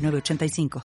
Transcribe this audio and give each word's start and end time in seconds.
8985. 0.00 0.89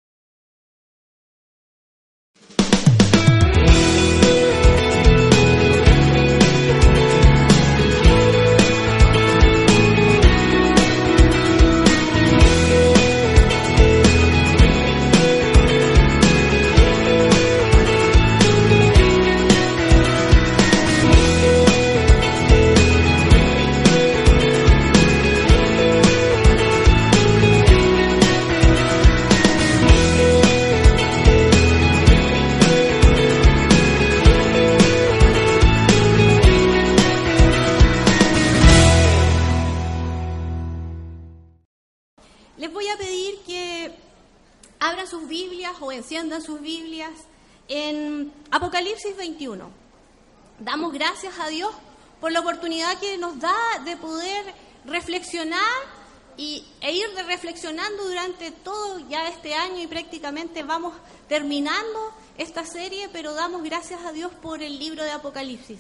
985. 44.96 45.92
enciendan 45.92 46.42
sus 46.42 46.62
Biblias 46.62 47.12
en 47.68 48.32
Apocalipsis 48.52 49.16
21. 49.18 49.70
Damos 50.60 50.94
gracias 50.94 51.38
a 51.40 51.48
Dios 51.50 51.72
por 52.22 52.32
la 52.32 52.40
oportunidad 52.40 52.98
que 53.00 53.18
nos 53.18 53.38
da 53.40 53.56
de 53.84 53.98
poder 53.98 54.46
reflexionar 54.86 55.60
y, 56.38 56.66
e 56.82 56.94
ir 56.94 57.06
reflexionando 57.28 58.08
durante 58.08 58.52
todo 58.52 59.00
ya 59.10 59.28
este 59.28 59.54
año 59.54 59.82
y 59.82 59.88
prácticamente 59.88 60.64
vamos 60.64 60.94
terminando 61.28 62.14
esta 62.38 62.66
serie, 62.66 63.10
pero 63.12 63.34
damos 63.34 63.64
gracias 63.64 64.04
a 64.06 64.14
Dios 64.14 64.32
por 64.42 64.62
el 64.62 64.80
libro 64.80 65.04
de 65.04 65.12
Apocalipsis, 65.12 65.80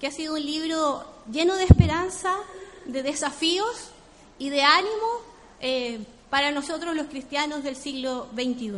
que 0.00 0.08
ha 0.08 0.12
sido 0.12 0.34
un 0.34 0.44
libro 0.44 1.04
lleno 1.30 1.54
de 1.54 1.64
esperanza, 1.64 2.36
de 2.84 3.02
desafíos 3.02 3.90
y 4.38 4.50
de 4.50 4.62
ánimo 4.62 5.20
eh, 5.60 6.04
para 6.30 6.50
nosotros 6.50 6.94
los 6.94 7.06
cristianos 7.06 7.62
del 7.62 7.76
siglo 7.76 8.28
XXI. 8.34 8.72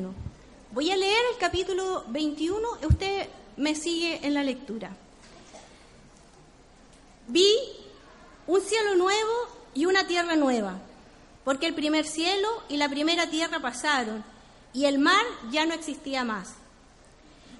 Voy 0.72 0.90
a 0.90 0.96
leer 0.96 1.22
el 1.32 1.38
capítulo 1.38 2.04
21, 2.08 2.68
usted 2.88 3.28
me 3.56 3.74
sigue 3.74 4.26
en 4.26 4.34
la 4.34 4.42
lectura. 4.42 4.90
Vi 7.26 7.48
un 8.46 8.60
cielo 8.60 8.94
nuevo 8.96 9.32
y 9.74 9.86
una 9.86 10.06
tierra 10.06 10.36
nueva, 10.36 10.78
porque 11.44 11.66
el 11.66 11.74
primer 11.74 12.06
cielo 12.06 12.48
y 12.68 12.76
la 12.76 12.88
primera 12.88 13.28
tierra 13.30 13.60
pasaron, 13.60 14.24
y 14.72 14.84
el 14.84 14.98
mar 14.98 15.24
ya 15.50 15.66
no 15.66 15.74
existía 15.74 16.24
más. 16.24 16.54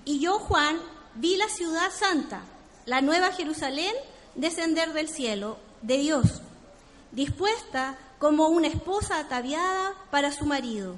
Y 0.04 0.20
yo, 0.20 0.38
Juan, 0.38 0.78
vi 1.14 1.36
la 1.36 1.48
ciudad 1.48 1.90
santa, 1.90 2.42
la 2.86 3.00
nueva 3.00 3.32
Jerusalén, 3.32 3.94
descender 4.34 4.92
del 4.92 5.08
cielo, 5.08 5.58
de 5.82 5.98
Dios, 5.98 6.42
dispuesta 7.12 7.98
como 8.18 8.48
una 8.48 8.68
esposa 8.68 9.18
ataviada 9.18 9.94
para 10.10 10.32
su 10.32 10.44
marido 10.44 10.96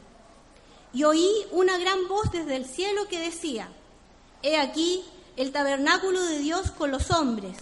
y 0.93 1.05
oí 1.05 1.31
una 1.53 1.79
gran 1.79 2.09
voz 2.09 2.31
desde 2.33 2.57
el 2.57 2.65
cielo 2.65 3.07
que 3.09 3.21
decía, 3.21 3.69
He 4.43 4.57
aquí 4.59 5.05
el 5.37 5.53
tabernáculo 5.53 6.23
de 6.23 6.39
Dios 6.39 6.71
con 6.73 6.91
los 6.91 7.11
hombres, 7.11 7.57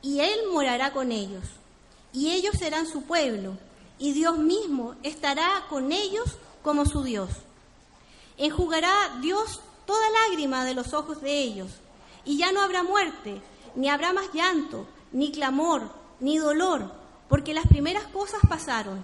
y 0.00 0.20
Él 0.20 0.38
morará 0.52 0.92
con 0.92 1.12
ellos, 1.12 1.44
y 2.12 2.30
ellos 2.30 2.56
serán 2.58 2.86
su 2.86 3.02
pueblo, 3.02 3.56
y 3.98 4.12
Dios 4.12 4.38
mismo 4.38 4.94
estará 5.02 5.64
con 5.68 5.92
ellos 5.92 6.36
como 6.62 6.86
su 6.86 7.02
Dios. 7.02 7.30
Enjugará 8.36 9.18
Dios 9.20 9.60
toda 9.86 10.10
lágrima 10.28 10.64
de 10.64 10.74
los 10.74 10.92
ojos 10.92 11.20
de 11.20 11.40
ellos, 11.40 11.70
y 12.24 12.36
ya 12.36 12.52
no 12.52 12.60
habrá 12.60 12.82
muerte, 12.82 13.40
ni 13.74 13.88
habrá 13.88 14.12
más 14.12 14.32
llanto, 14.32 14.86
ni 15.10 15.32
clamor, 15.32 15.90
ni 16.20 16.38
dolor, 16.38 16.92
porque 17.32 17.54
las 17.54 17.66
primeras 17.66 18.04
cosas 18.08 18.42
pasaron. 18.46 19.02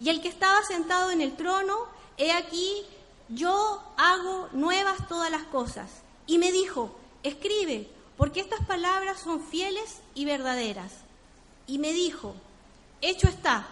Y 0.00 0.08
el 0.08 0.22
que 0.22 0.28
estaba 0.28 0.62
sentado 0.62 1.10
en 1.10 1.20
el 1.20 1.36
trono 1.36 1.76
he 2.16 2.32
aquí, 2.32 2.82
yo 3.28 3.82
hago 3.98 4.48
nuevas 4.52 5.06
todas 5.06 5.30
las 5.30 5.42
cosas. 5.42 6.00
Y 6.26 6.38
me 6.38 6.50
dijo, 6.50 6.96
escribe, 7.22 7.90
porque 8.16 8.40
estas 8.40 8.64
palabras 8.64 9.20
son 9.20 9.42
fieles 9.42 9.98
y 10.14 10.24
verdaderas. 10.24 10.92
Y 11.66 11.76
me 11.76 11.92
dijo, 11.92 12.34
hecho 13.02 13.28
está, 13.28 13.68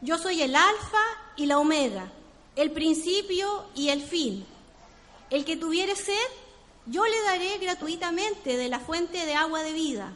yo 0.00 0.16
soy 0.16 0.40
el 0.40 0.56
alfa 0.56 1.04
y 1.36 1.44
la 1.44 1.58
omega, 1.58 2.10
el 2.56 2.70
principio 2.70 3.66
y 3.74 3.90
el 3.90 4.02
fin. 4.02 4.46
El 5.28 5.44
que 5.44 5.58
tuviere 5.58 5.96
sed, 5.96 6.14
yo 6.86 7.04
le 7.04 7.22
daré 7.24 7.58
gratuitamente 7.58 8.56
de 8.56 8.70
la 8.70 8.80
fuente 8.80 9.26
de 9.26 9.34
agua 9.34 9.62
de 9.62 9.74
vida. 9.74 10.14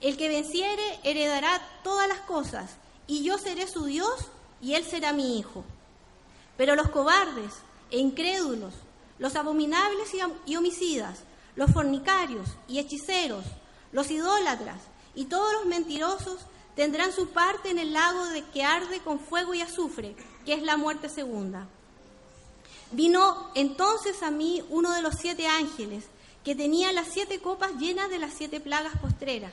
El 0.00 0.16
que 0.16 0.28
venciere 0.28 1.00
heredará 1.02 1.60
todas 1.82 2.08
las 2.08 2.20
cosas, 2.20 2.70
y 3.06 3.24
yo 3.24 3.38
seré 3.38 3.66
su 3.66 3.84
Dios, 3.84 4.28
y 4.60 4.74
él 4.74 4.84
será 4.84 5.12
mi 5.12 5.38
hijo. 5.38 5.64
Pero 6.56 6.76
los 6.76 6.90
cobardes 6.90 7.54
e 7.90 7.98
incrédulos, 7.98 8.74
los 9.18 9.34
abominables 9.36 10.10
y 10.46 10.56
homicidas, 10.56 11.20
los 11.56 11.72
fornicarios 11.72 12.48
y 12.68 12.78
hechiceros, 12.78 13.44
los 13.92 14.10
idólatras 14.10 14.80
y 15.14 15.24
todos 15.24 15.52
los 15.54 15.66
mentirosos 15.66 16.38
tendrán 16.76 17.12
su 17.12 17.30
parte 17.30 17.70
en 17.70 17.78
el 17.78 17.92
lago 17.92 18.26
de 18.26 18.44
que 18.44 18.62
arde 18.62 19.00
con 19.00 19.18
fuego 19.18 19.54
y 19.54 19.60
azufre, 19.60 20.14
que 20.44 20.52
es 20.52 20.62
la 20.62 20.76
muerte 20.76 21.08
segunda. 21.08 21.66
Vino 22.92 23.50
entonces 23.54 24.22
a 24.22 24.30
mí 24.30 24.62
uno 24.70 24.92
de 24.92 25.02
los 25.02 25.16
siete 25.16 25.48
ángeles, 25.48 26.04
que 26.44 26.54
tenía 26.54 26.92
las 26.92 27.08
siete 27.08 27.40
copas 27.40 27.72
llenas 27.78 28.08
de 28.10 28.18
las 28.18 28.32
siete 28.32 28.60
plagas 28.60 28.96
postreras, 29.00 29.52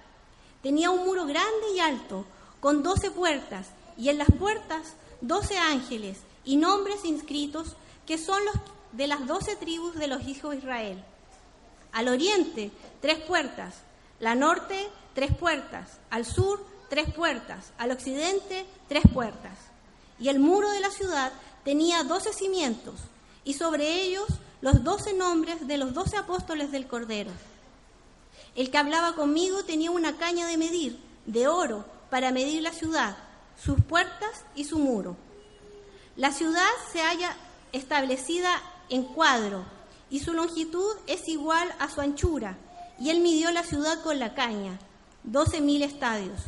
Tenía 0.61 0.91
un 0.91 1.05
muro 1.05 1.25
grande 1.25 1.73
y 1.75 1.79
alto, 1.79 2.25
con 2.59 2.83
doce 2.83 3.11
puertas, 3.11 3.67
y 3.97 4.09
en 4.09 4.17
las 4.17 4.29
puertas 4.39 4.93
doce 5.21 5.57
ángeles 5.57 6.19
y 6.43 6.57
nombres 6.57 7.05
inscritos, 7.05 7.75
que 8.05 8.17
son 8.17 8.43
los 8.45 8.55
de 8.91 9.07
las 9.07 9.25
doce 9.27 9.55
tribus 9.55 9.95
de 9.95 10.07
los 10.07 10.27
hijos 10.27 10.51
de 10.51 10.57
Israel. 10.57 11.03
Al 11.91 12.07
oriente, 12.07 12.71
tres 13.01 13.19
puertas. 13.19 13.75
La 14.19 14.35
norte, 14.35 14.89
tres 15.13 15.35
puertas. 15.35 15.97
Al 16.09 16.25
sur, 16.25 16.63
tres 16.89 17.13
puertas. 17.13 17.71
Al 17.77 17.91
occidente, 17.91 18.65
tres 18.87 19.03
puertas. 19.13 19.57
Y 20.19 20.29
el 20.29 20.39
muro 20.39 20.69
de 20.69 20.79
la 20.79 20.91
ciudad 20.91 21.31
tenía 21.63 22.03
doce 22.03 22.33
cimientos, 22.33 22.95
y 23.43 23.53
sobre 23.55 24.01
ellos 24.01 24.27
los 24.61 24.83
doce 24.83 25.13
nombres 25.13 25.67
de 25.67 25.77
los 25.77 25.93
doce 25.93 26.17
apóstoles 26.17 26.71
del 26.71 26.87
Cordero. 26.87 27.31
El 28.55 28.69
que 28.69 28.77
hablaba 28.77 29.15
conmigo 29.15 29.63
tenía 29.63 29.91
una 29.91 30.17
caña 30.17 30.45
de 30.47 30.57
medir, 30.57 30.99
de 31.25 31.47
oro, 31.47 31.85
para 32.09 32.31
medir 32.31 32.61
la 32.61 32.73
ciudad, 32.73 33.15
sus 33.57 33.81
puertas 33.81 34.43
y 34.55 34.65
su 34.65 34.77
muro. 34.77 35.15
La 36.17 36.31
ciudad 36.31 36.67
se 36.91 37.01
halla 37.01 37.35
establecida 37.71 38.61
en 38.89 39.03
cuadro, 39.03 39.63
y 40.09 40.19
su 40.19 40.33
longitud 40.33 40.93
es 41.07 41.29
igual 41.29 41.73
a 41.79 41.89
su 41.89 42.01
anchura, 42.01 42.57
y 42.99 43.09
él 43.09 43.21
midió 43.21 43.49
la 43.51 43.63
ciudad 43.63 44.03
con 44.03 44.19
la 44.19 44.33
caña, 44.33 44.77
doce 45.23 45.61
mil 45.61 45.81
estadios. 45.81 46.41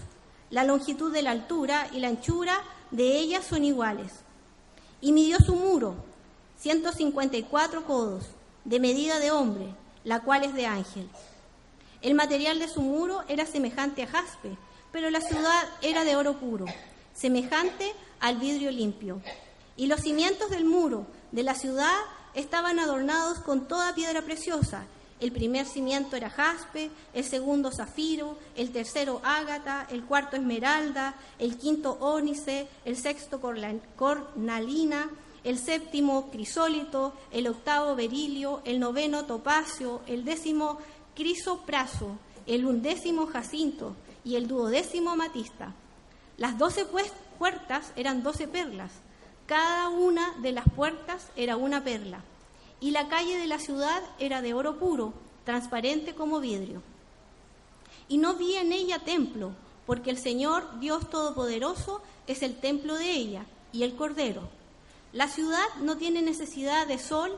La 0.49 0.65
longitud 0.65 1.13
de 1.13 1.21
la 1.21 1.31
altura 1.31 1.87
y 1.93 1.99
la 1.99 2.09
anchura 2.09 2.61
de 2.91 3.17
ella 3.17 3.41
son 3.41 3.63
iguales. 3.63 4.11
Y 4.99 5.13
midió 5.13 5.37
su 5.39 5.55
muro, 5.55 5.95
154 6.59 7.85
codos, 7.85 8.25
de 8.65 8.79
medida 8.79 9.19
de 9.19 9.31
hombre, 9.31 9.73
la 10.03 10.19
cual 10.19 10.43
es 10.43 10.53
de 10.53 10.65
ángel. 10.65 11.09
El 12.03 12.15
material 12.15 12.59
de 12.59 12.67
su 12.67 12.81
muro 12.81 13.23
era 13.29 13.45
semejante 13.45 14.03
a 14.03 14.07
jaspe, 14.07 14.57
pero 14.91 15.09
la 15.09 15.21
ciudad 15.21 15.63
era 15.81 16.03
de 16.03 16.17
oro 16.17 16.37
puro, 16.37 16.65
semejante 17.13 17.93
al 18.19 18.35
vidrio 18.39 18.71
limpio. 18.71 19.21
Y 19.77 19.87
los 19.87 20.01
cimientos 20.01 20.49
del 20.49 20.65
muro 20.65 21.07
de 21.31 21.43
la 21.43 21.55
ciudad 21.55 21.95
estaban 22.33 22.77
adornados 22.77 23.39
con 23.39 23.69
toda 23.69 23.95
piedra 23.95 24.21
preciosa. 24.21 24.83
El 25.21 25.31
primer 25.31 25.65
cimiento 25.65 26.17
era 26.17 26.29
jaspe, 26.29 26.91
el 27.13 27.23
segundo 27.23 27.71
zafiro, 27.71 28.37
el 28.57 28.73
tercero 28.73 29.21
ágata, 29.23 29.87
el 29.89 30.03
cuarto 30.03 30.35
esmeralda, 30.35 31.15
el 31.39 31.57
quinto 31.57 31.97
ónice, 32.01 32.67
el 32.83 32.97
sexto 32.97 33.39
cornalina, 33.39 35.09
el 35.43 35.57
séptimo 35.57 36.29
crisólito, 36.31 37.13
el 37.31 37.47
octavo 37.47 37.95
berilio, 37.95 38.61
el 38.65 38.79
noveno 38.79 39.25
topacio, 39.25 40.01
el 40.07 40.23
décimo 40.23 40.79
crisopraso, 41.15 42.17
el 42.45 42.65
undécimo 42.65 43.27
jacinto 43.27 43.95
y 44.23 44.35
el 44.35 44.47
duodécimo 44.47 45.15
matista. 45.15 45.73
Las 46.37 46.57
doce 46.57 46.85
puertas 47.37 47.93
eran 47.95 48.23
doce 48.23 48.47
perlas, 48.47 48.91
cada 49.45 49.89
una 49.89 50.33
de 50.41 50.51
las 50.51 50.65
puertas 50.69 51.27
era 51.35 51.57
una 51.57 51.83
perla, 51.83 52.23
y 52.79 52.91
la 52.91 53.07
calle 53.07 53.37
de 53.37 53.47
la 53.47 53.59
ciudad 53.59 54.01
era 54.19 54.41
de 54.41 54.53
oro 54.53 54.79
puro, 54.79 55.13
transparente 55.45 56.15
como 56.15 56.39
vidrio. 56.39 56.81
Y 58.07 58.17
no 58.17 58.35
vi 58.35 58.55
en 58.55 58.71
ella 58.71 58.99
templo, 58.99 59.51
porque 59.85 60.09
el 60.09 60.17
Señor 60.17 60.79
Dios 60.79 61.09
Todopoderoso 61.09 62.01
es 62.27 62.41
el 62.41 62.55
templo 62.55 62.95
de 62.95 63.11
ella 63.11 63.45
y 63.71 63.83
el 63.83 63.95
Cordero. 63.95 64.49
La 65.11 65.27
ciudad 65.27 65.65
no 65.81 65.97
tiene 65.97 66.21
necesidad 66.21 66.87
de 66.87 66.97
sol 66.97 67.37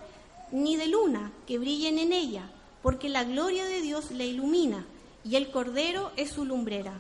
ni 0.51 0.77
de 0.77 0.87
luna 0.87 1.31
que 1.47 1.57
brillen 1.57 1.97
en 1.97 2.13
ella, 2.13 2.49
porque 2.85 3.09
la 3.09 3.23
gloria 3.23 3.65
de 3.65 3.81
Dios 3.81 4.11
la 4.11 4.25
ilumina 4.25 4.85
y 5.23 5.37
el 5.37 5.49
Cordero 5.49 6.11
es 6.17 6.29
su 6.29 6.45
lumbrera. 6.45 6.93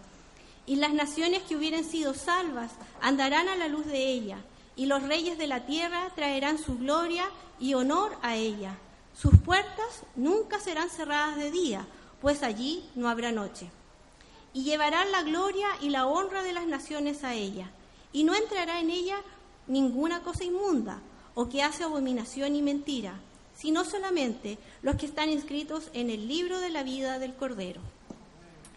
Y 0.65 0.77
las 0.77 0.95
naciones 0.95 1.43
que 1.43 1.55
hubieran 1.55 1.83
sido 1.83 2.15
salvas 2.15 2.71
andarán 3.01 3.47
a 3.49 3.55
la 3.55 3.67
luz 3.67 3.85
de 3.85 4.09
ella, 4.09 4.39
y 4.75 4.87
los 4.87 5.03
reyes 5.03 5.37
de 5.37 5.45
la 5.45 5.67
tierra 5.67 6.11
traerán 6.15 6.57
su 6.57 6.79
gloria 6.79 7.25
y 7.59 7.75
honor 7.75 8.17
a 8.23 8.35
ella. 8.35 8.75
Sus 9.15 9.37
puertas 9.37 10.01
nunca 10.15 10.59
serán 10.59 10.89
cerradas 10.89 11.35
de 11.35 11.51
día, 11.51 11.85
pues 12.19 12.41
allí 12.41 12.83
no 12.95 13.07
habrá 13.07 13.31
noche. 13.31 13.69
Y 14.53 14.63
llevarán 14.63 15.11
la 15.11 15.21
gloria 15.21 15.67
y 15.81 15.91
la 15.91 16.07
honra 16.07 16.41
de 16.41 16.53
las 16.53 16.65
naciones 16.65 17.23
a 17.23 17.35
ella, 17.35 17.69
y 18.11 18.23
no 18.23 18.33
entrará 18.33 18.79
en 18.79 18.89
ella 18.89 19.17
ninguna 19.67 20.23
cosa 20.23 20.45
inmunda, 20.45 20.99
o 21.35 21.47
que 21.47 21.61
hace 21.61 21.83
abominación 21.83 22.55
y 22.55 22.63
mentira, 22.63 23.19
sino 23.55 23.85
solamente 23.85 24.57
los 24.81 24.95
que 24.95 25.05
están 25.05 25.29
inscritos 25.29 25.89
en 25.93 26.09
el 26.09 26.27
libro 26.27 26.59
de 26.59 26.69
la 26.69 26.83
vida 26.83 27.19
del 27.19 27.35
Cordero. 27.35 27.81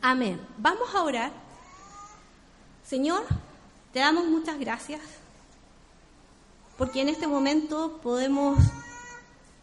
Amén. 0.01 0.41
Vamos 0.59 0.95
a 0.95 1.03
orar. 1.03 1.33
Señor, 2.85 3.25
te 3.93 3.99
damos 3.99 4.27
muchas 4.27 4.59
gracias 4.59 5.01
porque 6.79 7.01
en 7.01 7.09
este 7.09 7.27
momento 7.27 7.99
podemos 8.03 8.59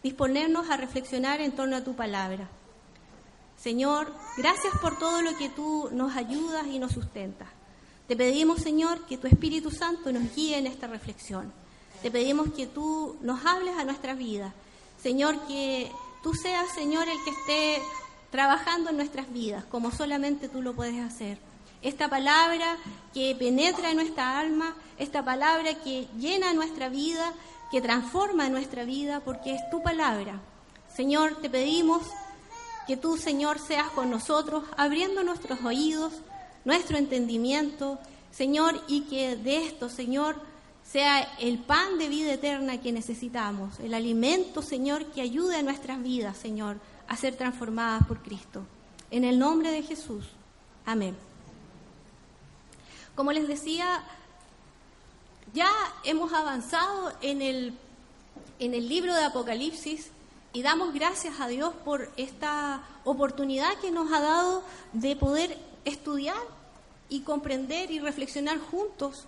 disponernos 0.02 0.68
a 0.68 0.76
reflexionar 0.76 1.40
en 1.40 1.52
torno 1.52 1.76
a 1.76 1.82
tu 1.82 1.96
palabra. 1.96 2.48
Señor, 3.56 4.12
gracias 4.36 4.74
por 4.82 4.98
todo 4.98 5.22
lo 5.22 5.36
que 5.36 5.48
tú 5.48 5.88
nos 5.92 6.14
ayudas 6.14 6.66
y 6.66 6.78
nos 6.78 6.92
sustentas. 6.92 7.48
Te 8.06 8.14
pedimos, 8.14 8.60
Señor, 8.60 9.04
que 9.06 9.16
tu 9.16 9.26
Espíritu 9.26 9.70
Santo 9.70 10.12
nos 10.12 10.34
guíe 10.36 10.58
en 10.58 10.66
esta 10.66 10.86
reflexión. 10.86 11.52
Te 12.02 12.10
pedimos 12.10 12.52
que 12.52 12.66
tú 12.66 13.16
nos 13.22 13.44
hables 13.46 13.76
a 13.76 13.84
nuestras 13.84 14.16
vidas. 14.18 14.52
Señor, 15.06 15.38
que 15.46 15.88
tú 16.20 16.34
seas, 16.34 16.74
Señor, 16.74 17.06
el 17.08 17.22
que 17.22 17.30
esté 17.30 17.82
trabajando 18.32 18.90
en 18.90 18.96
nuestras 18.96 19.32
vidas, 19.32 19.64
como 19.66 19.92
solamente 19.92 20.48
tú 20.48 20.62
lo 20.62 20.74
puedes 20.74 21.00
hacer. 21.00 21.38
Esta 21.80 22.08
palabra 22.08 22.76
que 23.14 23.36
penetra 23.38 23.92
en 23.92 23.98
nuestra 23.98 24.36
alma, 24.36 24.74
esta 24.98 25.24
palabra 25.24 25.74
que 25.74 26.08
llena 26.18 26.52
nuestra 26.54 26.88
vida, 26.88 27.32
que 27.70 27.80
transforma 27.80 28.48
nuestra 28.48 28.82
vida, 28.82 29.20
porque 29.20 29.54
es 29.54 29.70
tu 29.70 29.80
palabra. 29.80 30.40
Señor, 30.92 31.36
te 31.40 31.48
pedimos 31.48 32.02
que 32.88 32.96
tú, 32.96 33.16
Señor, 33.16 33.60
seas 33.60 33.88
con 33.90 34.10
nosotros, 34.10 34.64
abriendo 34.76 35.22
nuestros 35.22 35.62
oídos, 35.62 36.14
nuestro 36.64 36.98
entendimiento, 36.98 38.00
Señor, 38.32 38.82
y 38.88 39.02
que 39.02 39.36
de 39.36 39.66
esto, 39.66 39.88
Señor, 39.88 40.34
sea 40.90 41.22
el 41.40 41.58
pan 41.58 41.98
de 41.98 42.08
vida 42.08 42.32
eterna 42.32 42.80
que 42.80 42.92
necesitamos, 42.92 43.80
el 43.80 43.94
alimento, 43.94 44.62
Señor, 44.62 45.06
que 45.06 45.20
ayude 45.20 45.56
a 45.56 45.62
nuestras 45.62 46.02
vidas, 46.02 46.36
Señor, 46.36 46.78
a 47.08 47.16
ser 47.16 47.36
transformadas 47.36 48.06
por 48.06 48.22
Cristo. 48.22 48.62
En 49.10 49.24
el 49.24 49.38
nombre 49.38 49.70
de 49.70 49.82
Jesús. 49.82 50.24
Amén. 50.84 51.16
Como 53.14 53.32
les 53.32 53.48
decía, 53.48 54.04
ya 55.54 55.70
hemos 56.04 56.32
avanzado 56.32 57.12
en 57.20 57.42
el, 57.42 57.74
en 58.58 58.74
el 58.74 58.88
libro 58.88 59.14
de 59.14 59.24
Apocalipsis 59.24 60.10
y 60.52 60.62
damos 60.62 60.94
gracias 60.94 61.40
a 61.40 61.48
Dios 61.48 61.74
por 61.84 62.12
esta 62.16 62.82
oportunidad 63.04 63.74
que 63.80 63.90
nos 63.90 64.12
ha 64.12 64.20
dado 64.20 64.62
de 64.92 65.16
poder 65.16 65.58
estudiar 65.84 66.40
y 67.08 67.20
comprender 67.20 67.90
y 67.90 67.98
reflexionar 67.98 68.58
juntos 68.58 69.24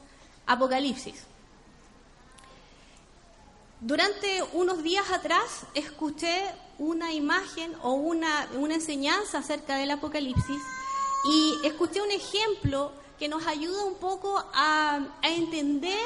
Apocalipsis. 0.46 1.24
Durante 3.80 4.42
unos 4.54 4.82
días 4.82 5.08
atrás 5.12 5.62
escuché 5.72 6.46
una 6.78 7.12
imagen 7.12 7.76
o 7.82 7.92
una, 7.92 8.48
una 8.56 8.74
enseñanza 8.74 9.38
acerca 9.38 9.76
del 9.76 9.92
Apocalipsis 9.92 10.60
y 11.24 11.54
escuché 11.64 12.02
un 12.02 12.10
ejemplo 12.10 12.90
que 13.20 13.28
nos 13.28 13.46
ayuda 13.46 13.84
un 13.84 13.94
poco 13.94 14.44
a, 14.52 14.98
entender 15.22 15.96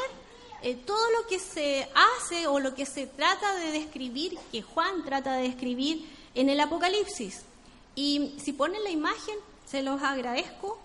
eh, 0.60 0.74
todo 0.74 1.10
lo 1.12 1.26
que 1.26 1.38
se 1.38 1.88
hace 1.94 2.46
o 2.46 2.60
lo 2.60 2.74
que 2.74 2.84
se 2.84 3.06
trata 3.06 3.54
de 3.56 3.72
describir, 3.72 4.38
que 4.50 4.60
Juan 4.60 5.02
trata 5.04 5.34
de 5.34 5.44
describir 5.44 6.06
en 6.34 6.50
el 6.50 6.60
Apocalipsis. 6.60 7.40
Y 7.94 8.34
si 8.38 8.52
ponen 8.52 8.84
la 8.84 8.90
imagen, 8.90 9.36
se 9.66 9.82
los 9.82 10.02
agradezco. 10.02 10.78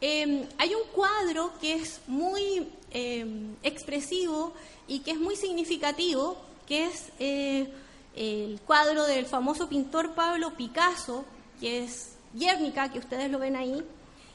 Em, 0.00 0.46
hay 0.58 0.74
un 0.74 0.82
cuadro 0.92 1.52
que 1.60 1.74
es 1.74 2.00
muy 2.06 2.68
em, 2.90 3.54
expresivo 3.62 4.52
y 4.86 5.00
que 5.00 5.12
es 5.12 5.18
muy 5.18 5.36
significativo, 5.36 6.36
que 6.66 6.86
es 6.86 7.08
eh, 7.18 7.66
el 8.14 8.60
cuadro 8.66 9.04
del 9.04 9.26
famoso 9.26 9.68
pintor 9.68 10.14
Pablo 10.14 10.54
Picasso, 10.54 11.24
que 11.60 11.84
es 11.84 12.12
Guernica, 12.34 12.90
que 12.92 12.98
ustedes 12.98 13.30
lo 13.30 13.38
ven 13.38 13.56
ahí. 13.56 13.82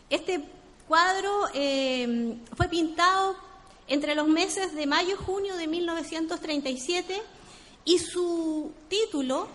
Este 0.10 0.44
cuadro 0.88 1.48
em, 1.54 2.40
fue 2.56 2.68
pintado 2.68 3.36
entre 3.88 4.16
los 4.16 4.28
meses 4.28 4.74
de 4.74 4.88
mayo 4.88 5.14
y 5.14 5.24
junio 5.26 5.56
de 5.58 5.68
1937 5.68 7.22
y 7.86 8.00
su 8.00 8.72
título 8.88 9.48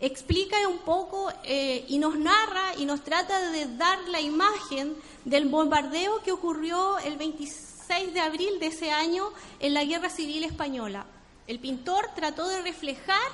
explica 0.00 0.56
un 0.68 0.78
poco 0.78 1.30
eh, 1.44 1.84
y 1.88 1.98
nos 1.98 2.16
narra 2.16 2.74
y 2.76 2.86
nos 2.86 3.02
trata 3.02 3.50
de 3.50 3.76
dar 3.76 3.98
la 4.08 4.20
imagen 4.20 4.96
del 5.24 5.48
bombardeo 5.48 6.22
que 6.22 6.32
ocurrió 6.32 6.98
el 6.98 7.16
26 7.16 8.14
de 8.14 8.20
abril 8.20 8.58
de 8.58 8.68
ese 8.68 8.90
año 8.90 9.30
en 9.60 9.74
la 9.74 9.84
Guerra 9.84 10.10
Civil 10.10 10.44
Española. 10.44 11.06
El 11.46 11.58
pintor 11.58 12.08
trató 12.14 12.48
de 12.48 12.62
reflejar 12.62 13.28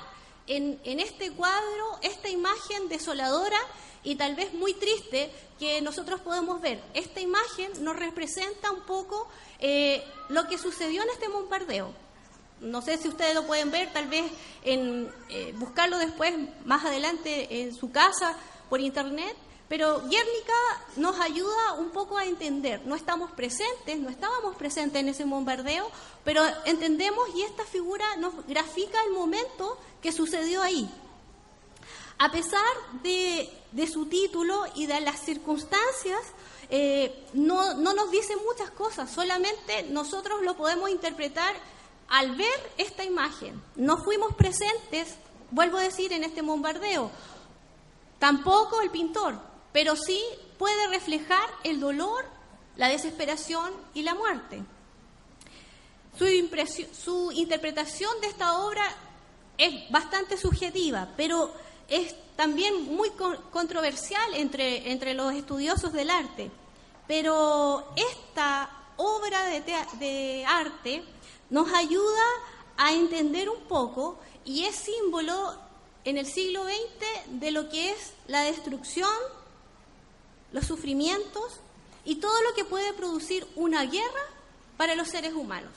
en, 0.47 0.79
en 0.83 0.99
este 0.99 1.31
cuadro 1.31 1.99
esta 2.01 2.29
imagen 2.29 2.89
desoladora 2.89 3.59
y 4.03 4.15
tal 4.15 4.35
vez 4.35 4.53
muy 4.53 4.73
triste 4.73 5.31
que 5.59 5.81
nosotros 5.81 6.21
podemos 6.21 6.61
ver. 6.61 6.81
Esta 6.93 7.19
imagen 7.19 7.71
nos 7.83 7.95
representa 7.95 8.71
un 8.71 8.81
poco 8.81 9.27
eh, 9.59 10.03
lo 10.29 10.47
que 10.47 10.57
sucedió 10.57 11.03
en 11.03 11.09
este 11.09 11.27
bombardeo. 11.27 12.06
No 12.61 12.81
sé 12.81 12.97
si 12.97 13.07
ustedes 13.07 13.35
lo 13.35 13.45
pueden 13.45 13.71
ver, 13.71 13.91
tal 13.93 14.07
vez 14.07 14.31
en 14.63 15.11
eh, 15.29 15.53
buscarlo 15.57 15.97
después, 15.97 16.33
más 16.65 16.83
adelante, 16.85 17.61
en 17.61 17.75
su 17.75 17.91
casa, 17.91 18.35
por 18.69 18.81
internet. 18.81 19.35
Pero 19.69 19.99
Guernica 19.99 20.53
nos 20.95 21.19
ayuda 21.19 21.73
un 21.73 21.89
poco 21.89 22.17
a 22.17 22.25
entender. 22.25 22.81
No 22.85 22.95
estamos 22.95 23.31
presentes, 23.31 23.99
no 23.99 24.09
estábamos 24.09 24.55
presentes 24.55 25.01
en 25.01 25.09
ese 25.09 25.25
bombardeo, 25.25 25.91
pero 26.23 26.41
entendemos 26.65 27.27
y 27.35 27.41
esta 27.41 27.65
figura 27.65 28.15
nos 28.15 28.33
grafica 28.47 28.97
el 29.03 29.11
momento 29.11 29.77
que 30.01 30.13
sucedió 30.13 30.61
ahí. 30.63 30.89
A 32.17 32.31
pesar 32.31 32.65
de, 33.03 33.49
su 33.91 34.05
título 34.05 34.65
y 34.73 34.85
de 34.85 35.01
las 35.01 35.19
circunstancias, 35.19 36.21
eh, 36.69 37.25
no, 37.33 37.75
no 37.75 37.93
nos 37.93 38.09
dice 38.09 38.35
muchas 38.37 38.71
cosas, 38.71 39.11
solamente 39.11 39.83
nosotros 39.89 40.41
lo 40.41 40.55
podemos 40.55 40.89
interpretar 40.89 41.55
al 42.09 42.35
ver 42.35 42.71
esta 42.77 43.03
imagen. 43.03 43.61
No 43.75 43.97
fuimos 43.97 44.33
presentes, 44.35 45.15
vuelvo 45.51 45.77
a 45.77 45.83
decir, 45.83 46.13
en 46.13 46.23
este 46.23 46.41
bombardeo. 46.41 47.11
Tampoco 48.19 48.81
el 48.81 48.89
pintor, 48.89 49.39
pero 49.71 49.95
sí 49.95 50.21
puede 50.57 50.87
reflejar 50.87 51.47
el 51.63 51.79
dolor, 51.79 52.25
la 52.75 52.89
desesperación 52.89 53.71
y 53.93 54.03
la 54.03 54.15
muerte. 54.15 54.63
Su, 56.17 57.31
interpretación 57.31 58.09
de 58.21 58.27
esta 58.27 58.57
obra 58.59 58.83
es 59.57 59.89
bastante 59.91 60.35
subjetiva, 60.35 61.09
pero 61.15 61.53
es 61.87 62.15
también 62.35 62.95
muy 62.95 63.11
controversial 63.51 64.33
entre, 64.33 64.91
entre 64.91 65.13
los 65.13 65.33
estudiosos 65.33 65.93
del 65.93 66.09
arte. 66.09 66.49
Pero 67.07 67.93
esta 67.95 68.69
obra 68.97 69.45
de 69.99 70.43
arte 70.45 71.03
nos 71.49 71.71
ayuda 71.73 72.25
a 72.77 72.93
entender 72.93 73.49
un 73.49 73.61
poco 73.61 74.19
y 74.45 74.65
es 74.65 74.75
símbolo 74.75 75.55
en 76.05 76.17
el 76.17 76.25
siglo 76.25 76.63
XX 76.63 77.39
de 77.39 77.51
lo 77.51 77.69
que 77.69 77.91
es 77.91 78.13
la 78.27 78.41
destrucción, 78.41 79.09
los 80.51 80.65
sufrimientos 80.65 81.59
y 82.05 82.15
todo 82.15 82.41
lo 82.43 82.53
que 82.53 82.63
puede 82.63 82.93
producir 82.93 83.45
una 83.55 83.83
guerra 83.83 84.21
para 84.77 84.95
los 84.95 85.09
seres 85.09 85.33
humanos. 85.33 85.71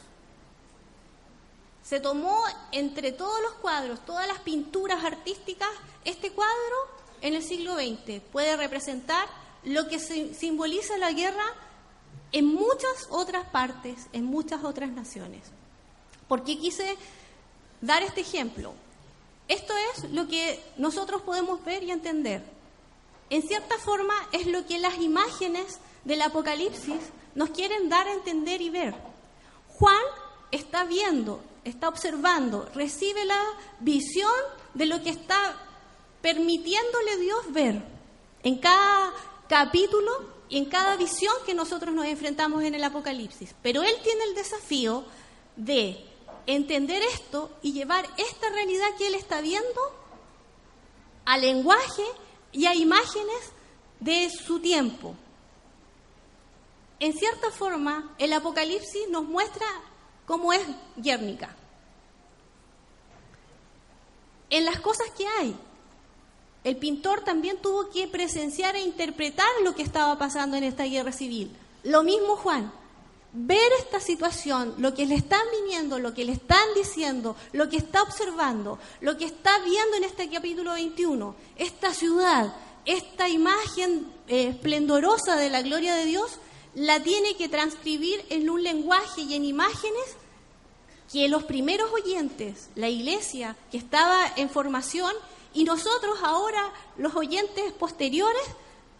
Se 1.83 1.99
tomó 1.99 2.41
entre 2.71 3.11
todos 3.11 3.43
los 3.43 3.53
cuadros, 3.55 4.05
todas 4.07 4.29
las 4.29 4.39
pinturas 4.41 5.05
artísticas, 5.05 5.71
este 6.05 6.31
cuadro 6.31 6.77
en 7.23 7.35
el 7.35 7.43
siglo 7.43 7.75
XX 7.75 8.21
puede 8.31 8.57
representar 8.57 9.27
lo 9.65 9.89
que 9.89 9.99
simboliza 9.99 10.97
la 10.99 11.13
guerra 11.13 11.45
en 12.33 12.47
muchas 12.47 13.09
otras 13.11 13.47
partes, 13.47 14.07
en 14.13 14.25
muchas 14.25 14.63
otras 14.63 14.91
naciones. 14.91 15.43
¿Por 16.31 16.45
qué 16.45 16.57
quise 16.57 16.97
dar 17.81 18.05
este 18.05 18.21
ejemplo? 18.21 18.73
Esto 19.49 19.75
es 19.93 20.13
lo 20.13 20.29
que 20.29 20.63
nosotros 20.77 21.23
podemos 21.23 21.65
ver 21.65 21.83
y 21.83 21.91
entender. 21.91 22.45
En 23.31 23.43
cierta 23.43 23.77
forma 23.79 24.15
es 24.31 24.47
lo 24.47 24.65
que 24.65 24.79
las 24.79 24.99
imágenes 24.99 25.81
del 26.05 26.23
Apocalipsis 26.23 27.01
nos 27.35 27.51
quieren 27.51 27.89
dar 27.89 28.07
a 28.07 28.13
entender 28.13 28.63
y 28.63 28.71
ver. 28.71 28.95
Juan 29.71 30.05
está 30.53 30.85
viendo, 30.85 31.43
está 31.65 31.89
observando, 31.89 32.71
recibe 32.77 33.25
la 33.25 33.43
visión 33.81 34.31
de 34.75 34.87
lo 34.87 35.03
que 35.03 35.11
está 35.11 35.57
permitiéndole 36.23 37.17
Dios 37.17 37.53
ver 37.53 37.83
en 38.45 38.59
cada 38.59 39.13
capítulo 39.49 40.13
y 40.49 40.59
en 40.59 40.67
cada 40.67 40.95
visión 40.95 41.35
que 41.45 41.55
nosotros 41.55 41.93
nos 41.93 42.07
enfrentamos 42.07 42.63
en 42.63 42.77
el 42.77 42.85
Apocalipsis. 42.85 43.53
Pero 43.65 43.83
Él 43.83 43.97
tiene 44.05 44.23
el 44.27 44.37
desafío 44.37 45.05
de 45.57 46.07
entender 46.47 47.03
esto 47.15 47.51
y 47.63 47.73
llevar 47.73 48.07
esta 48.17 48.49
realidad 48.51 48.89
que 48.99 49.07
Él 49.07 49.15
está 49.15 49.41
viendo 49.41 49.81
al 51.25 51.43
lenguaje 51.43 52.05
y 52.53 52.67
a 52.67 52.75
imágenes 52.75 53.53
de 54.01 54.31
su 54.31 54.61
tiempo. 54.61 55.15
En 56.99 57.13
cierta 57.15 57.51
forma, 57.51 58.15
el 58.19 58.33
Apocalipsis 58.33 59.09
nos 59.09 59.25
muestra 59.25 59.67
cómo 60.27 60.53
es 60.53 60.63
Guernica. 60.97 61.57
En 64.51 64.65
las 64.65 64.81
cosas 64.81 65.11
que 65.17 65.27
hay, 65.27 65.57
el 66.65 66.77
pintor 66.77 67.23
también 67.23 67.57
tuvo 67.63 67.89
que 67.89 68.07
presenciar 68.07 68.77
e 68.77 68.83
interpretar 68.83 69.49
lo 69.65 69.75
que 69.75 69.83
estaba 69.83 70.19
pasando 70.19 70.57
en 70.57 70.65
esta 70.65 70.85
guerra 70.85 71.13
civil. 71.13 71.57
Lo 71.85 72.03
mismo 72.03 72.37
Juan, 72.37 72.71
ver 73.33 73.73
esta 73.79 74.01
situación, 74.01 74.75
lo 74.79 74.95
que 74.95 75.07
le 75.07 75.15
están 75.15 75.43
viniendo, 75.63 75.99
lo 75.99 76.15
que 76.15 76.25
le 76.25 76.33
están 76.33 76.67
diciendo, 76.75 77.37
lo 77.53 77.69
que 77.69 77.77
está 77.77 78.03
observando, 78.03 78.79
lo 79.01 79.17
que 79.17 79.25
está 79.25 79.59
viendo 79.61 79.97
en 79.97 80.05
este 80.05 80.29
capítulo 80.29 80.73
21, 80.73 81.35
esta 81.57 81.95
ciudad, 81.95 82.55
esta 82.85 83.29
imagen 83.29 84.13
eh, 84.27 84.49
esplendorosa 84.49 85.37
de 85.37 85.51
la 85.51 85.63
gloria 85.63 85.95
de 85.95 86.07
Dios, 86.07 86.39
la 86.75 87.03
tiene 87.03 87.37
que 87.37 87.49
transcribir 87.49 88.25
en 88.31 88.51
un 88.51 88.63
lenguaje 88.63 89.23
y 89.23 89.35
en 89.35 89.45
imágenes 89.45 90.17
que 91.13 91.29
los 91.29 91.45
primeros 91.45 91.93
oyentes, 91.93 92.71
la 92.77 92.89
iglesia 92.89 93.57
que 93.71 93.79
estaba 93.79 94.33
en 94.37 94.49
formación, 94.49 95.13
y 95.53 95.65
nosotros 95.65 96.19
ahora, 96.23 96.73
los 96.97 97.15
oyentes 97.17 97.73
posteriores, 97.73 98.43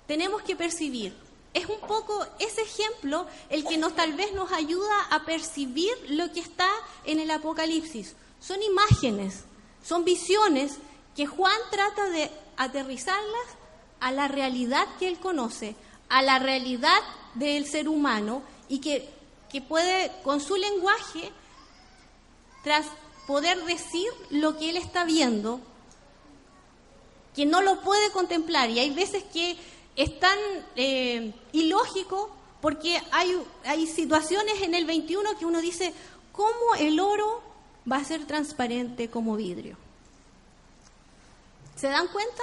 tenemos 0.07 0.43
que 0.43 0.57
percibir. 0.57 1.15
Es 1.53 1.67
un 1.67 1.81
poco 1.81 2.25
ese 2.39 2.63
ejemplo 2.63 3.27
el 3.49 3.65
que 3.65 3.77
nos 3.77 3.95
tal 3.97 4.13
vez 4.13 4.33
nos 4.33 4.53
ayuda 4.53 5.07
a 5.11 5.25
percibir 5.25 5.93
lo 6.09 6.33
que 6.33 6.41
está 6.41 6.69
en 7.05 7.19
el 7.19 7.31
Apocalipsis. 7.31 8.15
Son 8.41 8.63
imágenes, 8.63 9.45
son 9.83 10.05
visiones 10.05 10.77
que 11.17 11.27
Juan 11.27 11.59
trata 11.71 12.09
de 12.11 12.31
aterrizarlas 12.57 13.47
a 13.99 14.13
la 14.13 14.29
realidad 14.29 14.87
que 14.99 15.09
él 15.09 15.19
conoce, 15.19 15.75
a 16.09 16.23
la 16.23 16.39
realidad 16.39 17.01
del 17.35 17.67
ser 17.67 17.89
humano 17.89 18.43
y 18.69 18.81
que, 18.81 19.09
que 19.51 19.61
puede 19.61 20.13
con 20.23 20.41
su 20.41 20.57
lenguaje, 20.57 21.33
tras 22.63 22.87
poder 23.27 23.65
decir 23.65 24.09
lo 24.31 24.57
que 24.57 24.71
él 24.71 24.77
está 24.77 25.05
viendo, 25.05 25.61
que 27.35 27.47
no 27.47 27.61
lo 27.61 27.81
puede 27.81 28.11
contemplar. 28.11 28.71
Y 28.71 28.79
hay 28.79 28.91
veces 28.91 29.25
que 29.33 29.57
es 29.97 30.19
tan 30.19 30.39
eh, 30.77 31.33
ilógico 31.53 32.31
porque 32.61 33.01
hay, 33.13 33.43
hay 33.65 33.87
situaciones 33.87 34.61
en 34.63 34.75
el 34.75 34.85
21 34.85 35.39
que 35.39 35.47
uno 35.47 35.61
dice, 35.61 35.95
¿cómo 36.33 36.75
el 36.79 37.01
oro 37.01 37.43
va 37.91 37.97
a 37.97 38.05
ser 38.05 38.27
transparente 38.27 39.09
como 39.09 39.37
vidrio? 39.37 39.77
¿Se 41.77 41.89
dan 41.89 42.09
cuenta? 42.09 42.43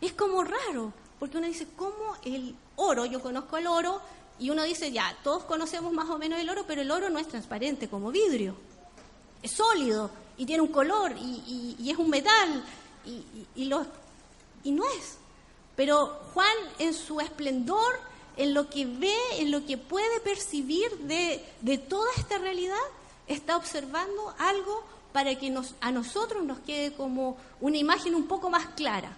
Es 0.00 0.12
como 0.14 0.42
raro, 0.42 0.92
porque 1.18 1.36
uno 1.36 1.46
dice, 1.46 1.66
¿cómo 1.76 2.16
el 2.24 2.56
oro, 2.76 3.04
yo 3.04 3.20
conozco 3.20 3.58
el 3.58 3.66
oro, 3.66 4.00
y 4.38 4.50
uno 4.50 4.62
dice, 4.64 4.90
ya, 4.90 5.16
todos 5.22 5.44
conocemos 5.44 5.92
más 5.92 6.08
o 6.08 6.18
menos 6.18 6.40
el 6.40 6.48
oro, 6.48 6.64
pero 6.66 6.82
el 6.82 6.90
oro 6.90 7.10
no 7.10 7.18
es 7.18 7.28
transparente 7.28 7.88
como 7.88 8.10
vidrio. 8.10 8.56
Es 9.42 9.52
sólido 9.52 10.10
y 10.36 10.46
tiene 10.46 10.62
un 10.62 10.72
color 10.72 11.12
y, 11.16 11.76
y 11.78 11.90
es 11.90 11.98
un 11.98 12.10
metal 12.10 12.64
y, 13.04 13.24
y, 13.54 13.64
los 13.66 13.86
y 14.64 14.72
no 14.72 14.84
es. 14.88 15.18
Pero 15.76 16.06
Juan 16.34 16.56
en 16.78 16.94
su 16.94 17.20
esplendor, 17.20 18.00
en 18.36 18.54
lo 18.54 18.68
que 18.68 18.86
ve, 18.86 19.16
en 19.38 19.50
lo 19.50 19.64
que 19.66 19.78
puede 19.78 20.20
percibir 20.20 20.90
de, 20.98 21.44
de 21.60 21.78
toda 21.78 22.08
esta 22.16 22.38
realidad, 22.38 22.76
está 23.26 23.56
observando 23.56 24.34
algo 24.38 24.84
para 25.12 25.38
que 25.38 25.50
nos, 25.50 25.74
a 25.80 25.90
nosotros 25.90 26.42
nos 26.44 26.58
quede 26.60 26.92
como 26.94 27.36
una 27.60 27.76
imagen 27.76 28.14
un 28.14 28.26
poco 28.26 28.50
más 28.50 28.66
clara. 28.74 29.16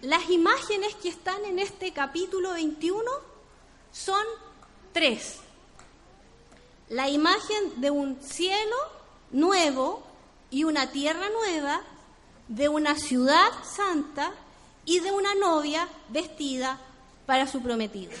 Las 0.00 0.30
imágenes 0.30 0.94
que 0.96 1.08
están 1.08 1.44
en 1.44 1.58
este 1.58 1.92
capítulo 1.92 2.52
21 2.52 3.04
son 3.92 4.24
tres. 4.92 5.40
La 6.88 7.08
imagen 7.08 7.80
de 7.80 7.90
un 7.90 8.20
cielo 8.22 8.76
nuevo 9.32 10.02
y 10.50 10.64
una 10.64 10.90
tierra 10.92 11.28
nueva, 11.30 11.82
de 12.48 12.68
una 12.68 12.96
ciudad 12.96 13.50
santa 13.64 14.32
y 14.84 15.00
de 15.00 15.12
una 15.12 15.34
novia 15.34 15.88
vestida 16.08 16.78
para 17.26 17.46
su 17.46 17.62
prometido. 17.62 18.12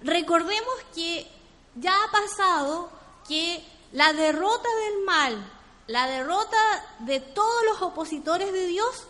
Recordemos 0.00 0.74
que 0.94 1.26
ya 1.74 1.92
ha 2.04 2.10
pasado 2.10 2.90
que 3.26 3.64
la 3.92 4.12
derrota 4.12 4.68
del 4.84 5.04
mal, 5.04 5.52
la 5.86 6.06
derrota 6.06 6.58
de 7.00 7.20
todos 7.20 7.64
los 7.64 7.82
opositores 7.82 8.52
de 8.52 8.66
Dios 8.66 9.06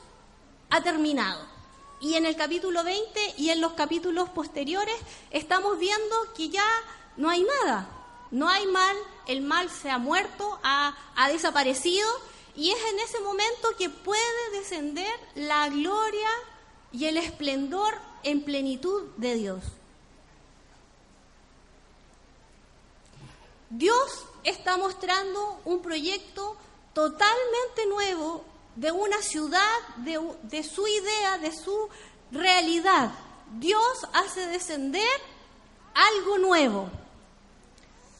ha 0.71 0.83
terminado. 0.83 1.47
Y 2.00 2.14
en 2.14 2.26
el 2.26 2.37
capítulo 2.37 2.85
20 2.85 3.35
y 3.38 3.50
en 3.50 3.61
los 3.61 3.73
capítulos 3.73 4.28
posteriores 4.30 4.95
estamos 5.30 5.78
viendo 5.78 6.33
que 6.37 6.49
ya 6.49 6.64
no 7.16 7.28
hay 7.28 7.45
nada, 7.64 7.88
no 8.30 8.49
hay 8.49 8.66
mal, 8.66 8.97
el 9.26 9.42
mal 9.42 9.68
se 9.71 9.90
ha 9.90 9.99
muerto, 9.99 10.61
ha, 10.62 10.95
desaparecido, 11.28 12.09
y 12.58 12.72
es 12.72 12.84
en 12.90 12.98
ese 12.98 13.20
momento 13.20 13.68
que 13.78 13.88
puede 13.88 14.50
descender 14.50 15.14
la 15.36 15.68
gloria 15.68 16.28
y 16.90 17.04
el 17.04 17.16
esplendor 17.16 17.94
en 18.24 18.42
plenitud 18.42 19.04
de 19.16 19.34
Dios. 19.36 19.62
Dios 23.70 24.24
está 24.42 24.76
mostrando 24.76 25.60
un 25.64 25.80
proyecto 25.82 26.56
totalmente 26.94 27.86
nuevo 27.86 28.44
de 28.74 28.90
una 28.90 29.22
ciudad, 29.22 29.78
de, 29.98 30.64
su 30.64 30.84
idea, 30.88 31.38
de 31.38 31.52
su 31.56 31.88
realidad. 32.32 33.12
Dios 33.52 34.04
hace 34.12 34.48
descender 34.48 35.06
algo 35.94 36.38
nuevo 36.38 36.90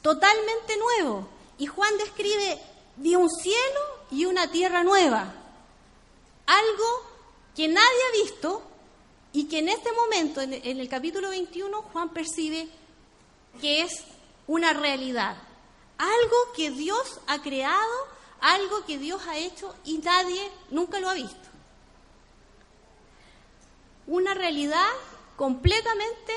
totalmente 0.01 0.77
nuevo. 0.77 1.29
Y 1.59 1.67
Juan 1.67 1.99
describe 1.99 2.61
de 2.97 3.17
un 3.17 3.29
cielo 3.29 3.98
y 4.11 4.25
una 4.25 4.51
tierra 4.51 4.85
nueva. 4.85 5.33
Algo 6.47 7.03
que 7.55 7.69
nadie 7.69 8.03
ha 8.09 8.23
visto 8.25 8.63
y 9.33 9.45
que 9.45 9.59
en 9.59 9.69
este 9.69 9.93
momento, 9.93 10.41
en 10.41 10.81
el 10.81 10.89
capítulo 10.89 11.31
21, 11.31 11.83
Juan 11.83 12.09
percibe 12.11 12.69
que 13.61 13.83
es 13.83 14.05
una 14.47 14.73
realidad. 14.73 15.37
Algo 15.99 16.37
que 16.57 16.71
Dios 16.71 17.21
ha 17.27 17.43
creado, 17.43 18.07
algo 18.41 18.85
que 18.87 18.99
Dios 18.99 19.23
ha 19.27 19.37
hecho 19.37 19.75
y 19.85 19.99
nadie 19.99 20.51
nunca 20.71 21.01
lo 21.01 21.09
ha 21.09 21.15
visto. 21.15 21.49
Una 24.07 24.35
realidad 24.35 24.89
completamente 25.37 26.33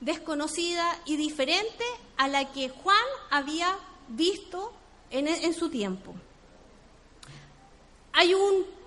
desconocida 0.00 0.98
y 1.04 1.16
diferente 1.16 1.84
a 2.16 2.28
la 2.28 2.52
que 2.52 2.68
Juan 2.68 3.04
había 3.30 3.76
visto 4.08 4.72
en, 5.10 5.54
su 5.54 5.68
tiempo. 5.68 6.14
Hay 8.18 8.34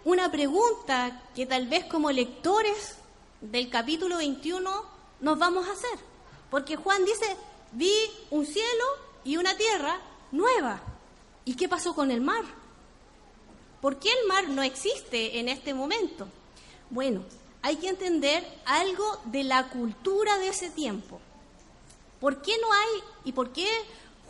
una 0.06 0.32
pregunta 0.32 1.22
que 1.36 1.46
tal 1.46 1.68
vez 1.68 1.86
como 1.86 2.10
lectores 2.10 2.96
del 3.42 3.70
capítulo 3.70 4.18
21 4.18 4.84
nos 5.20 5.38
vamos 5.38 5.68
a 5.68 5.74
hacer, 5.74 6.00
porque 6.50 6.78
Juan 6.78 7.06
dice, 7.06 7.38
vi 7.74 7.94
un 8.32 8.48
cielo 8.48 8.86
y 9.24 9.38
una 9.38 9.56
tierra 9.56 10.00
nueva. 10.32 10.82
¿Y 11.46 11.54
qué 11.54 11.70
pasó 11.70 11.94
con 11.94 12.10
el 12.10 12.22
mar? 12.22 12.44
¿Por 13.82 14.00
qué 14.00 14.10
el 14.10 14.28
mar 14.28 14.50
no 14.50 14.64
existe 14.64 15.40
en 15.40 15.48
este 15.48 15.76
momento? 15.76 16.28
Bueno, 16.90 17.24
hay 17.62 17.76
que 17.76 17.90
entender 17.90 18.44
algo 18.66 19.20
de 19.26 19.44
la 19.44 19.70
cultura 19.70 20.40
de 20.40 20.48
ese 20.48 20.72
tiempo. 20.72 21.20
¿Por 22.20 22.42
qué 22.42 22.58
no 22.60 22.74
hay 22.74 23.04
y 23.26 23.34
por 23.34 23.52
qué 23.52 23.70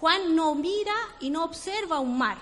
Juan 0.02 0.36
no 0.36 0.56
mira 0.56 0.96
y 1.22 1.30
no 1.30 1.46
observa 1.46 2.02
un 2.02 2.18
mar? 2.18 2.38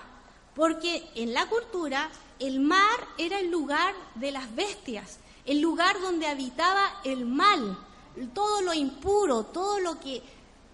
Porque 0.56 1.08
en 1.14 1.32
la 1.32 1.46
cultura 1.48 2.10
el 2.38 2.60
mar 2.60 3.08
era 3.16 3.40
el 3.40 3.50
lugar 3.50 3.94
de 4.14 4.30
las 4.30 4.54
bestias, 4.54 5.18
el 5.44 5.60
lugar 5.60 6.00
donde 6.00 6.26
habitaba 6.26 7.00
el 7.04 7.24
mal, 7.24 7.78
todo 8.34 8.62
lo 8.62 8.74
impuro, 8.74 9.44
todo 9.44 9.80
lo 9.80 9.98
que 9.98 10.22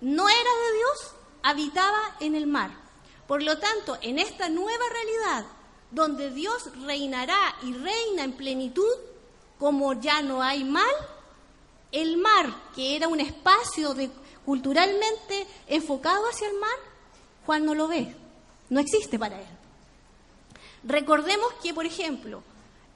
no 0.00 0.28
era 0.28 0.38
de 0.38 0.76
Dios, 0.78 1.14
habitaba 1.42 2.16
en 2.21 2.35
el 2.35 2.47
mar. 2.47 2.71
Por 3.26 3.42
lo 3.42 3.59
tanto, 3.59 3.97
en 4.02 4.18
esta 4.18 4.49
nueva 4.49 4.85
realidad, 4.90 5.47
donde 5.90 6.30
Dios 6.30 6.71
reinará 6.85 7.56
y 7.62 7.73
reina 7.73 8.25
en 8.25 8.33
plenitud, 8.33 8.92
como 9.59 9.94
ya 9.94 10.21
no 10.23 10.42
hay 10.42 10.64
mal, 10.64 10.94
el 11.92 12.16
mar, 12.16 12.52
que 12.75 12.97
era 12.97 13.09
un 13.09 13.21
espacio 13.21 13.94
culturalmente 14.44 15.47
enfocado 15.68 16.28
hacia 16.28 16.49
el 16.49 16.59
mar, 16.59 16.78
Juan 17.47 17.64
no 17.64 17.75
lo 17.75 17.88
ve, 17.88 18.14
no 18.68 18.80
existe 18.80 19.18
para 19.18 19.40
él. 19.40 19.54
Recordemos 20.85 21.53
que, 21.62 21.73
por 21.73 21.87
ejemplo, 21.87 22.43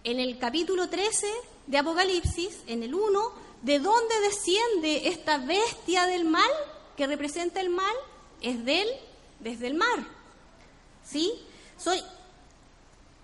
en 0.04 0.20
el 0.20 0.38
capítulo 0.38 0.88
13 0.88 1.26
de 1.66 1.78
Apocalipsis, 1.78 2.60
en 2.66 2.82
el 2.82 2.94
1, 2.94 3.32
¿de 3.62 3.78
dónde 3.78 4.20
desciende 4.20 5.08
esta 5.08 5.38
bestia 5.38 6.06
del 6.06 6.24
mal 6.24 6.50
que 6.96 7.06
representa 7.06 7.60
el 7.60 7.70
mal? 7.70 7.94
Es 8.42 8.64
de 8.64 8.82
él, 8.82 8.88
desde 9.40 9.68
el 9.68 9.74
mar. 9.74 10.06
¿Sí? 11.02 11.32
Soy, 11.78 12.02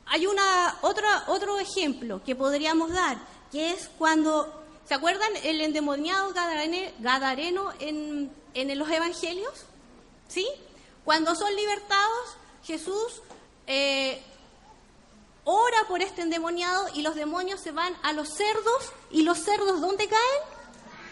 hay 0.06 0.26
una, 0.26 0.78
otra, 0.80 1.24
otro 1.28 1.58
ejemplo 1.58 2.22
que 2.24 2.34
podríamos 2.34 2.90
dar, 2.90 3.18
que 3.52 3.70
es 3.70 3.90
cuando, 3.98 4.62
¿se 4.88 4.94
acuerdan 4.94 5.30
el 5.42 5.60
endemoniado 5.60 6.32
gadareno 6.32 7.72
en, 7.80 8.32
en 8.54 8.78
los 8.78 8.90
evangelios? 8.90 9.66
¿Sí? 10.28 10.48
Cuando 11.04 11.34
son 11.34 11.54
libertados, 11.54 12.36
Jesús 12.64 13.20
eh, 13.66 14.22
ora 15.44 15.78
por 15.88 16.02
este 16.02 16.22
endemoniado 16.22 16.86
y 16.94 17.02
los 17.02 17.14
demonios 17.14 17.60
se 17.60 17.72
van 17.72 17.94
a 18.02 18.12
los 18.12 18.28
cerdos 18.28 18.92
y 19.10 19.22
los 19.22 19.38
cerdos 19.38 19.80
¿dónde 19.80 20.08
caen? 20.08 20.42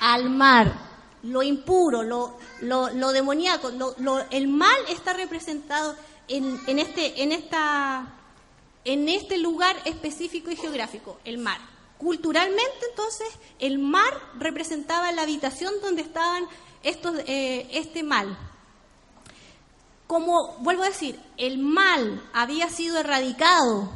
Al 0.01 0.31
mar. 0.31 0.91
Lo 1.23 1.45
impuro, 1.45 2.03
lo, 2.03 2.37
lo, 2.61 3.13
demoníaco, 3.13 3.71
el 4.31 4.49
mal 4.49 4.77
está 4.89 5.13
representado 5.13 5.95
en, 6.27 6.61
en, 6.67 6.81
este, 6.81 7.23
en 7.23 7.31
esta 7.31 8.13
en 8.85 9.09
este 9.09 9.39
lugar 9.39 9.77
específico 9.85 10.51
y 10.51 10.57
geográfico, 10.57 11.19
el 11.25 11.39
mar. 11.39 11.61
Culturalmente, 11.99 12.87
entonces, 12.91 13.29
el 13.61 13.79
mar 13.79 14.13
representaba 14.39 15.13
la 15.13 15.23
habitación 15.23 15.73
donde 15.83 16.03
estaban 16.03 16.47
estos, 16.83 17.17
eh, 17.27 17.69
este 17.73 18.03
mal. 18.03 18.37
Como 20.09 20.57
vuelvo 20.59 20.83
a 20.83 20.89
decir, 20.89 21.19
el 21.37 21.59
mal 21.59 22.23
había 22.33 22.69
sido 22.69 22.99
erradicado, 22.99 23.89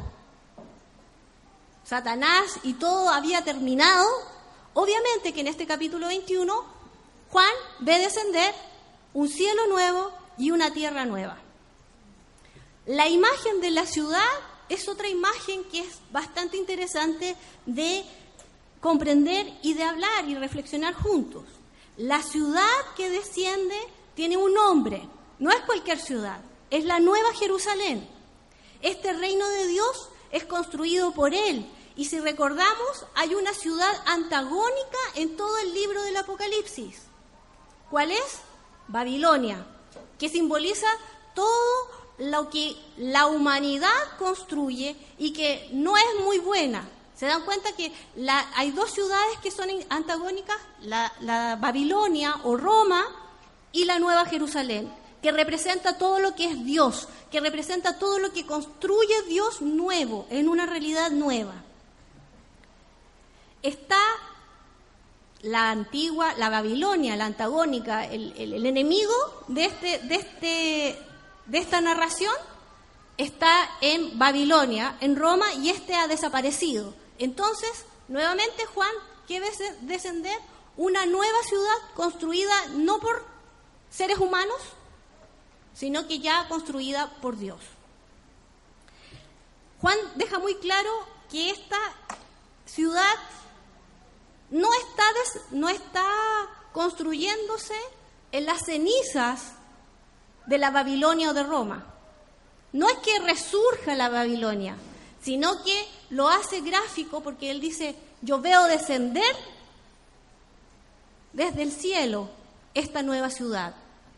Satanás 1.86 2.58
y 2.64 2.74
todo 2.74 3.10
había 3.10 3.44
terminado, 3.44 4.08
obviamente 4.74 5.32
que 5.32 5.40
en 5.40 5.46
este 5.46 5.68
capítulo 5.68 6.08
21 6.08 6.64
Juan 7.30 7.52
ve 7.78 7.98
descender 7.98 8.52
un 9.14 9.28
cielo 9.28 9.68
nuevo 9.68 10.12
y 10.36 10.50
una 10.50 10.72
tierra 10.72 11.04
nueva. 11.04 11.38
La 12.86 13.08
imagen 13.08 13.60
de 13.60 13.70
la 13.70 13.86
ciudad 13.86 14.20
es 14.68 14.88
otra 14.88 15.08
imagen 15.08 15.62
que 15.64 15.80
es 15.80 16.00
bastante 16.10 16.56
interesante 16.56 17.36
de 17.66 18.04
comprender 18.80 19.46
y 19.62 19.74
de 19.74 19.84
hablar 19.84 20.28
y 20.28 20.34
reflexionar 20.34 20.94
juntos. 20.94 21.44
La 21.96 22.20
ciudad 22.20 22.66
que 22.96 23.10
desciende 23.10 23.76
tiene 24.14 24.36
un 24.36 24.52
nombre, 24.52 25.08
no 25.38 25.50
es 25.50 25.60
cualquier 25.60 26.00
ciudad, 26.00 26.40
es 26.70 26.84
la 26.84 26.98
Nueva 26.98 27.32
Jerusalén. 27.34 28.08
Este 28.82 29.12
reino 29.12 29.48
de 29.48 29.68
Dios 29.68 30.08
es 30.32 30.44
construido 30.44 31.12
por 31.12 31.32
Él. 31.32 31.66
Y 31.96 32.04
si 32.04 32.20
recordamos, 32.20 33.06
hay 33.14 33.34
una 33.34 33.54
ciudad 33.54 33.92
antagónica 34.06 34.98
en 35.14 35.36
todo 35.36 35.56
el 35.58 35.72
libro 35.72 36.02
del 36.02 36.16
Apocalipsis. 36.18 37.00
¿Cuál 37.90 38.12
es? 38.12 38.40
Babilonia, 38.88 39.64
que 40.18 40.28
simboliza 40.28 40.86
todo 41.34 41.96
lo 42.18 42.50
que 42.50 42.76
la 42.98 43.26
humanidad 43.26 44.16
construye 44.18 44.96
y 45.18 45.32
que 45.32 45.68
no 45.72 45.96
es 45.96 46.04
muy 46.22 46.38
buena. 46.38 46.88
¿Se 47.16 47.26
dan 47.26 47.44
cuenta 47.44 47.72
que 47.72 47.92
hay 48.54 48.70
dos 48.72 48.90
ciudades 48.90 49.38
que 49.42 49.50
son 49.50 49.68
antagónicas? 49.88 50.56
La, 50.82 51.56
Babilonia 51.58 52.36
o 52.44 52.56
Roma 52.56 53.06
y 53.72 53.86
la 53.86 53.98
Nueva 53.98 54.26
Jerusalén, 54.26 54.92
que 55.22 55.32
representa 55.32 55.96
todo 55.96 56.18
lo 56.18 56.34
que 56.34 56.44
es 56.44 56.64
Dios, 56.64 57.08
que 57.30 57.40
representa 57.40 57.98
todo 57.98 58.18
lo 58.18 58.32
que 58.32 58.44
construye 58.44 59.22
Dios 59.28 59.62
nuevo, 59.62 60.26
en 60.28 60.48
una 60.48 60.66
realidad 60.66 61.10
nueva. 61.10 61.54
Está 63.62 64.00
la 65.42 65.70
antigua, 65.70 66.34
la 66.38 66.50
Babilonia, 66.50 67.16
la 67.16 67.26
antagónica, 67.26 68.04
el, 68.04 68.32
el 68.36 68.66
enemigo 68.66 69.12
de 69.48 69.64
este, 69.66 69.98
de 69.98 70.14
este 70.14 71.06
de 71.46 71.58
esta 71.58 71.80
narración 71.80 72.34
está 73.16 73.70
en 73.80 74.18
Babilonia, 74.18 74.96
en 75.00 75.16
Roma, 75.16 75.46
y 75.54 75.70
este 75.70 75.94
ha 75.94 76.06
desaparecido. 76.06 76.94
Entonces, 77.18 77.86
nuevamente 78.08 78.66
Juan 78.66 78.92
quiere 79.26 79.46
descender 79.82 80.38
una 80.76 81.06
nueva 81.06 81.38
ciudad 81.44 81.76
construida 81.94 82.54
no 82.74 83.00
por 83.00 83.24
seres 83.90 84.18
humanos, 84.18 84.58
sino 85.74 86.06
que 86.06 86.18
ya 86.18 86.46
construida 86.48 87.10
por 87.22 87.38
Dios. 87.38 87.60
Juan 89.80 89.96
deja 90.16 90.38
muy 90.38 90.56
claro 90.56 90.90
que 91.30 91.50
esta 91.50 91.78
ciudad 92.66 93.14
no 94.50 94.68
está, 94.74 95.04
no 95.50 95.68
está 95.68 96.06
construyéndose 96.72 97.74
en 98.32 98.46
las 98.46 98.64
cenizas 98.64 99.52
de 100.46 100.58
la 100.58 100.70
Babilonia 100.70 101.30
o 101.30 101.34
de 101.34 101.42
Roma. 101.42 101.86
No 102.72 102.88
es 102.88 102.96
que 102.98 103.18
resurja 103.20 103.94
la 103.94 104.08
Babilonia, 104.08 104.76
sino 105.22 105.62
que 105.64 105.88
lo 106.10 106.28
hace 106.28 106.60
gráfico 106.60 107.22
porque 107.22 107.50
él 107.50 107.60
dice, 107.60 107.96
yo 108.22 108.40
veo 108.40 108.64
descender 108.64 109.34
desde 111.32 111.62
el 111.62 111.72
cielo 111.72 112.28
esta 112.74 113.02
nueva 113.02 113.30
ciudad. 113.30 113.74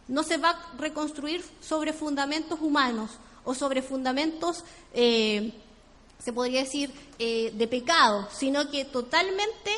No 0.09 0.23
se 0.23 0.38
va 0.38 0.51
a 0.51 0.77
reconstruir 0.79 1.45
sobre 1.61 1.93
fundamentos 1.93 2.61
humanos 2.61 3.11
o 3.45 3.55
sobre 3.55 3.83
fundamentos, 3.83 4.64
eh, 4.95 5.53
se 6.23 6.33
podría 6.33 6.61
decir, 6.61 6.93
eh, 7.19 7.53
de 7.55 7.69
pecado, 7.69 8.29
sino 8.33 8.71
que 8.71 8.85
totalmente 8.85 9.73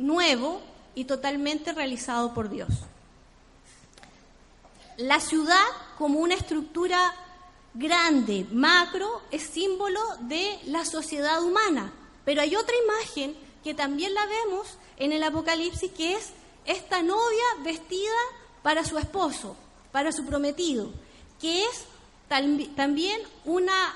nuevo 0.00 0.60
y 0.94 1.04
totalmente 1.04 1.72
realizado 1.72 2.34
por 2.34 2.50
Dios. 2.50 2.68
La 4.96 5.20
ciudad 5.20 5.64
como 5.96 6.20
una 6.20 6.34
estructura 6.34 7.14
grande, 7.74 8.46
macro, 8.50 9.22
es 9.30 9.42
símbolo 9.42 10.00
de 10.20 10.58
la 10.66 10.84
sociedad 10.84 11.42
humana. 11.42 11.92
Pero 12.24 12.42
hay 12.42 12.56
otra 12.56 12.74
imagen 12.84 13.36
que 13.62 13.74
también 13.74 14.12
la 14.14 14.26
vemos 14.26 14.78
en 14.96 15.12
el 15.12 15.22
Apocalipsis, 15.22 15.90
que 15.92 16.16
es 16.16 16.30
esta 16.64 17.02
novia 17.02 17.44
vestida 17.62 18.16
para 18.62 18.84
su 18.84 18.98
esposo, 18.98 19.56
para 19.92 20.12
su 20.12 20.24
prometido, 20.26 20.90
que 21.40 21.62
es 21.62 21.84
también 22.76 23.20
una 23.44 23.94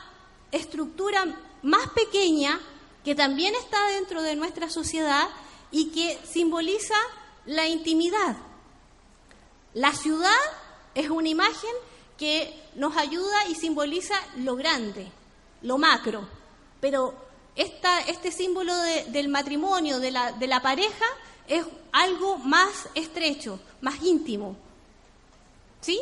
estructura 0.51 1.25
más 1.63 1.89
pequeña 1.91 2.61
que 3.05 3.15
también 3.15 3.55
está 3.55 3.87
dentro 3.89 4.23
de 4.23 4.35
nuestra 4.35 4.71
sociedad 4.71 5.29
y 5.75 5.87
que 5.87 6.21
simboliza 6.25 6.95
la 7.47 7.67
intimidad. 7.67 8.37
La 9.73 9.93
ciudad 9.93 10.31
es 10.95 11.11
una 11.11 11.29
imagen 11.29 11.73
que 12.17 12.63
nos 12.77 12.97
ayuda 12.97 13.49
y 13.49 13.57
simboliza 13.57 14.15
lo 14.37 14.55
grande, 14.55 15.11
lo 15.63 15.77
macro. 15.77 16.29
Pero 16.81 17.13
esta, 17.57 18.03
este 18.03 18.31
símbolo 18.31 18.73
del 18.77 19.29
matrimonio, 19.29 19.99
de 19.99 20.13
la, 20.13 20.31
de 20.31 20.47
la 20.47 20.63
pareja, 20.63 21.07
es 21.49 21.67
algo 21.91 22.39
más 22.39 22.89
estrecho, 22.95 23.59
más 23.81 24.01
íntimo. 24.01 24.55
¿Sí? 25.81 26.01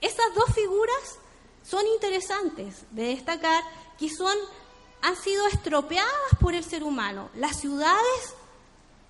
Esas 0.00 0.34
dos 0.34 0.54
figuras 0.54 1.18
son 1.68 1.86
interesantes 1.88 2.76
de 2.92 3.08
destacar 3.08 3.62
que 3.98 4.08
son 4.08 4.36
han 5.02 5.16
sido 5.16 5.46
estropeadas 5.48 6.10
por 6.40 6.54
el 6.54 6.64
ser 6.64 6.82
humano. 6.82 7.28
Las 7.34 7.60
ciudades, 7.60 8.34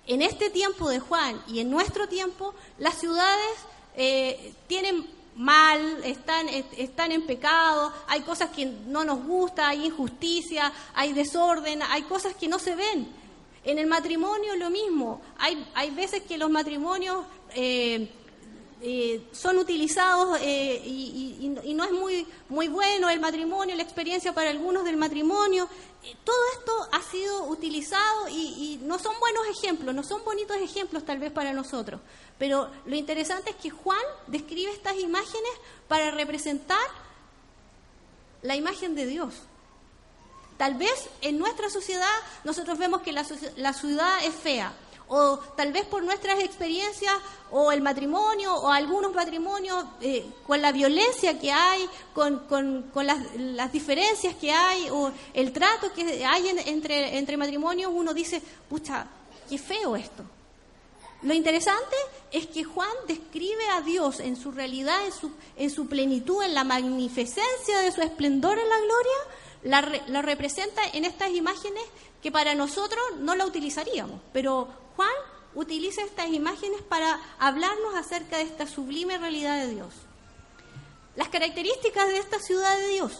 en 0.07 0.21
este 0.21 0.49
tiempo 0.49 0.89
de 0.89 0.99
Juan 0.99 1.41
y 1.47 1.59
en 1.59 1.69
nuestro 1.69 2.07
tiempo, 2.07 2.53
las 2.79 2.95
ciudades 2.95 3.55
eh, 3.95 4.53
tienen 4.67 5.05
mal, 5.35 6.03
están, 6.03 6.47
están 6.49 7.11
en 7.11 7.25
pecado, 7.25 7.93
hay 8.07 8.21
cosas 8.21 8.49
que 8.49 8.65
no 8.65 9.03
nos 9.03 9.23
gusta, 9.23 9.69
hay 9.69 9.85
injusticia, 9.85 10.73
hay 10.95 11.13
desorden, 11.13 11.81
hay 11.83 12.03
cosas 12.03 12.33
que 12.35 12.47
no 12.47 12.57
se 12.57 12.75
ven. 12.75 13.07
En 13.63 13.77
el 13.77 13.87
matrimonio 13.87 14.55
lo 14.55 14.69
mismo, 14.69 15.21
hay, 15.37 15.67
hay 15.75 15.91
veces 15.91 16.23
que 16.23 16.37
los 16.37 16.49
matrimonios 16.49 17.25
eh, 17.53 18.09
eh, 18.79 19.21
son 19.31 19.57
utilizados 19.57 20.37
eh, 20.39 20.79
y, 20.85 21.51
no 21.73 21.83
es 21.83 21.91
muy, 21.91 22.27
muy 22.49 22.67
bueno 22.67 23.09
el 23.09 23.19
matrimonio, 23.19 23.75
la 23.75 23.81
experiencia 23.81 24.33
para 24.33 24.49
algunos 24.49 24.83
del 24.83 24.97
matrimonio. 24.97 25.67
Todo 26.23 26.37
esto 26.57 26.89
ha 26.91 27.01
sido 27.01 27.45
utilizado 27.45 28.27
y, 28.29 28.79
no 28.83 28.99
son 28.99 29.19
buenos 29.19 29.45
ejemplos, 29.47 29.93
no 29.93 30.03
son 30.03 30.23
bonitos 30.23 30.57
ejemplos 30.57 31.05
tal 31.05 31.19
vez 31.19 31.31
para 31.31 31.53
nosotros. 31.53 32.01
Pero 32.37 32.69
lo 32.85 32.95
interesante 32.95 33.51
es 33.51 33.55
que 33.55 33.69
Juan 33.69 34.01
describe 34.27 34.71
estas 34.71 34.97
imágenes 34.97 35.51
para 35.87 36.11
representar 36.11 36.77
la 38.41 38.55
imagen 38.55 38.95
de 38.95 39.05
Dios. 39.05 39.33
Tal 40.57 40.75
vez 40.75 41.09
en 41.21 41.37
nuestra 41.37 41.69
sociedad 41.69 42.15
nosotros 42.43 42.77
vemos 42.77 43.01
que 43.01 43.11
la 43.11 43.73
ciudad 43.73 44.23
es 44.23 44.35
fea, 44.35 44.73
o 45.09 45.37
tal 45.55 45.71
vez 45.71 45.85
por 45.85 46.03
nuestras 46.03 46.39
experiencias 46.39 47.13
o 47.51 47.71
el 47.71 47.81
matrimonio 47.81 48.55
o 48.55 48.71
algunos 48.71 49.13
matrimonios 49.13 49.85
eh, 50.01 50.25
con 50.45 50.61
la 50.61 50.71
violencia 50.71 51.39
que 51.39 51.51
hay, 51.51 51.87
con, 52.13 52.39
con, 52.47 53.07
las, 53.07 53.71
diferencias 53.71 54.35
que 54.35 54.51
hay 54.51 54.89
o 54.89 55.11
el 55.33 55.51
trato 55.53 55.93
que 55.93 56.25
hay 56.25 56.49
entre, 56.65 57.17
entre 57.17 57.37
matrimonios, 57.37 57.91
uno 57.93 58.13
dice, 58.13 58.41
pucha, 58.69 59.07
qué 59.49 59.57
feo 59.57 59.95
esto. 59.95 60.23
Lo 61.23 61.33
interesante 61.33 61.95
es 62.31 62.45
que 62.47 62.63
Juan 62.63 62.89
describe 63.07 63.67
a 63.73 63.81
Dios 63.81 64.19
en 64.19 64.35
su 64.35 64.51
realidad, 64.51 65.05
en 65.05 65.11
su, 65.11 65.31
en 65.55 65.69
su 65.69 65.87
plenitud, 65.87 66.43
en 66.43 66.53
la 66.53 66.63
magnificencia 66.63 67.79
de 67.79 67.91
su 67.91 68.01
esplendor 68.01 68.59
en 68.59 68.69
la 68.69 68.79
gloria, 68.79 69.17
la, 69.63 70.03
la 70.07 70.21
representa 70.21 70.81
en 70.93 71.05
estas 71.05 71.31
imágenes 71.31 71.83
que 72.21 72.31
para 72.31 72.53
nosotros 72.53 73.01
no 73.19 73.35
la 73.35 73.45
utilizaríamos, 73.45 74.19
pero 74.31 74.67
Juan 74.97 75.13
utiliza 75.53 76.01
estas 76.01 76.27
imágenes 76.29 76.81
para 76.81 77.21
hablarnos 77.37 77.93
acerca 77.95 78.37
de 78.37 78.43
esta 78.43 78.65
sublime 78.65 79.19
realidad 79.19 79.57
de 79.57 79.69
Dios. 79.69 79.93
Las 81.15 81.29
características 81.29 82.07
de 82.07 82.17
esta 82.17 82.39
ciudad 82.39 82.75
de 82.77 82.87
Dios 82.89 83.11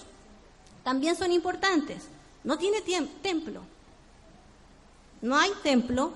también 0.83 1.15
son 1.15 1.31
importantes. 1.31 2.03
No 2.43 2.57
tiene 2.57 2.81
templo, 2.81 3.61
no 5.21 5.37
hay 5.37 5.51
templo, 5.61 6.13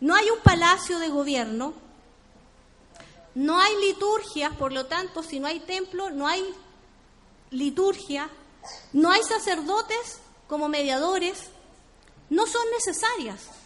no 0.00 0.16
hay 0.16 0.28
un 0.28 0.40
palacio 0.40 0.98
de 0.98 1.08
gobierno, 1.08 1.72
no 3.36 3.60
hay 3.60 3.76
liturgias, 3.76 4.56
por 4.56 4.72
lo 4.72 4.86
tanto, 4.86 5.22
si 5.22 5.38
no 5.38 5.46
hay 5.46 5.60
templo, 5.60 6.10
no 6.10 6.26
hay 6.26 6.42
liturgia, 7.50 8.28
no 8.92 9.12
hay 9.12 9.22
sacerdotes 9.22 10.18
como 10.48 10.68
mediadores, 10.68 11.50
no 12.28 12.46
son 12.46 12.64
necesarias. 12.72 13.59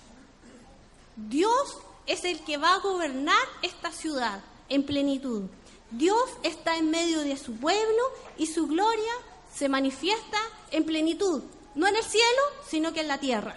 Dios 1.17 1.79
es 2.07 2.25
el 2.25 2.41
que 2.45 2.57
va 2.57 2.75
a 2.75 2.81
gobernar 2.81 3.43
esta 3.63 3.93
ciudad 3.93 4.41
en 4.69 4.85
plenitud. 4.85 5.43
Dios 5.91 6.23
está 6.43 6.77
en 6.77 6.91
medio 6.91 7.21
de 7.21 7.37
su 7.37 7.55
pueblo 7.55 8.03
y 8.37 8.47
su 8.47 8.67
gloria 8.67 9.13
se 9.55 9.69
manifiesta 9.69 10.39
en 10.71 10.85
plenitud, 10.85 11.43
no 11.75 11.87
en 11.87 11.95
el 11.95 12.03
cielo, 12.03 12.43
sino 12.69 12.93
que 12.93 13.01
en 13.01 13.09
la 13.09 13.19
tierra, 13.19 13.57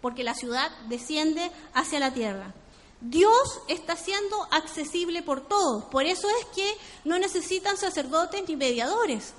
porque 0.00 0.24
la 0.24 0.34
ciudad 0.34 0.70
desciende 0.88 1.50
hacia 1.74 2.00
la 2.00 2.14
tierra. 2.14 2.54
Dios 3.02 3.60
está 3.68 3.96
siendo 3.96 4.42
accesible 4.50 5.22
por 5.22 5.46
todos, 5.46 5.84
por 5.84 6.04
eso 6.04 6.28
es 6.40 6.46
que 6.54 6.76
no 7.04 7.18
necesitan 7.18 7.76
sacerdotes 7.76 8.44
ni 8.48 8.56
mediadores. 8.56 9.34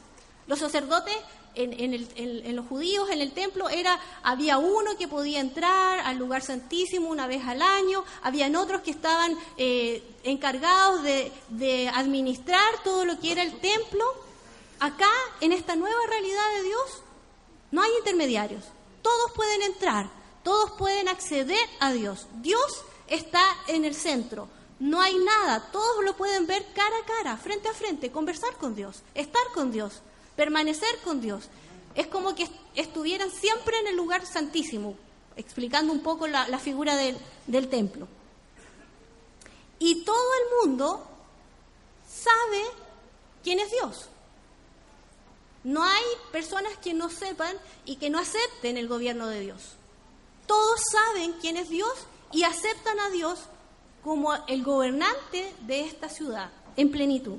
Los 0.46 0.60
sacerdotes 0.60 1.16
en, 1.56 2.56
los 2.56 2.68
judíos, 2.68 3.10
en 3.10 3.22
el 3.22 3.32
templo, 3.32 3.70
era, 3.70 4.00
había 4.24 4.58
uno 4.58 4.98
que 4.98 5.08
podía 5.08 5.40
entrar 5.40 6.00
al 6.00 6.18
lugar 6.18 6.42
santísimo 6.42 7.10
una 7.10 7.28
vez 7.28 7.44
al 7.46 7.62
año, 7.62 8.04
habían 8.22 8.56
otros 8.56 8.82
que 8.82 8.92
estaban 8.92 9.38
eh, 9.58 10.04
encargados 10.24 11.04
de, 11.04 11.32
de 11.50 11.90
administrar 11.90 12.84
todo 12.84 13.06
lo 13.06 13.20
que 13.20 13.32
era 13.32 13.44
el 13.44 13.60
templo. 13.60 14.06
Acá, 14.80 15.12
en 15.42 15.52
esta 15.52 15.76
nueva 15.76 16.00
realidad 16.10 16.56
de 16.58 16.64
Dios, 16.64 17.04
no 17.72 17.82
hay 17.82 17.92
intermediarios. 18.00 18.64
Todos 19.02 19.32
pueden 19.34 19.62
entrar, 19.64 20.10
todos 20.44 20.72
pueden 20.72 21.08
acceder 21.08 21.68
a 21.80 21.92
Dios. 21.94 22.28
Dios 22.42 22.84
está 23.08 23.44
en 23.68 23.86
el 23.86 23.96
centro. 23.96 24.48
No 24.80 25.00
hay 25.00 25.18
nada, 25.18 25.72
todos 25.72 26.04
lo 26.04 26.18
pueden 26.18 26.46
ver 26.46 26.66
cara 26.74 26.96
a 26.98 27.06
cara, 27.06 27.38
frente 27.38 27.70
a 27.70 27.74
frente, 27.74 28.12
conversar 28.12 28.54
con 28.58 28.76
Dios, 28.76 29.02
estar 29.14 29.44
con 29.54 29.72
Dios 29.72 30.02
permanecer 30.36 30.98
con 31.04 31.22
Dios. 31.22 31.50
Es 31.96 32.08
como 32.08 32.36
que 32.36 32.48
estuvieran 32.76 33.30
siempre 33.32 33.78
en 33.80 33.88
el 33.88 33.96
lugar 33.96 34.26
santísimo, 34.26 34.96
explicando 35.36 35.94
un 35.94 36.02
poco 36.02 36.28
la, 36.28 36.60
figura 36.60 36.96
del, 36.96 37.18
del 37.48 37.70
templo. 37.70 38.08
Y 39.80 40.04
todo 40.04 40.30
el 40.36 40.70
mundo 40.70 41.06
sabe 42.08 42.64
quién 43.44 43.60
es 43.60 43.72
Dios. 43.72 44.08
No 45.64 45.84
hay 45.84 46.04
personas 46.32 46.78
que 46.78 46.94
no 46.94 47.10
sepan 47.10 47.56
y 47.86 47.96
que 47.96 48.10
no 48.10 48.20
acepten 48.20 48.78
el 48.78 48.88
gobierno 48.88 49.28
de 49.28 49.40
Dios. 49.42 49.76
Todos 50.46 50.82
saben 50.92 51.34
quién 51.42 51.58
es 51.58 51.70
Dios 51.70 51.94
y 52.32 52.44
aceptan 52.44 53.00
a 53.00 53.10
Dios 53.12 53.40
como 54.04 54.34
el 54.48 54.64
gobernante 54.64 55.54
de 55.62 55.86
esta 55.86 56.10
ciudad 56.10 56.50
en 56.76 56.92
plenitud. 56.92 57.38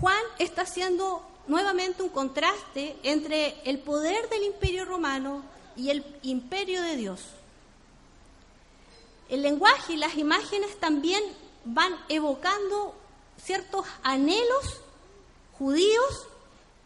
Juan 0.00 0.22
está 0.38 0.62
haciendo 0.62 1.22
nuevamente 1.46 2.02
un 2.02 2.08
contraste 2.08 2.96
entre 3.02 3.60
el 3.64 3.78
poder 3.78 4.28
del 4.28 4.44
imperio 4.44 4.84
romano 4.84 5.42
y 5.76 5.90
el 5.90 6.04
imperio 6.22 6.82
de 6.82 6.96
Dios. 6.96 7.20
El 9.28 9.42
lenguaje 9.42 9.94
y 9.94 9.96
las 9.96 10.16
imágenes 10.16 10.78
también 10.78 11.22
van 11.64 11.94
evocando 12.08 12.94
ciertos 13.42 13.86
anhelos 14.02 14.80
judíos 15.58 16.26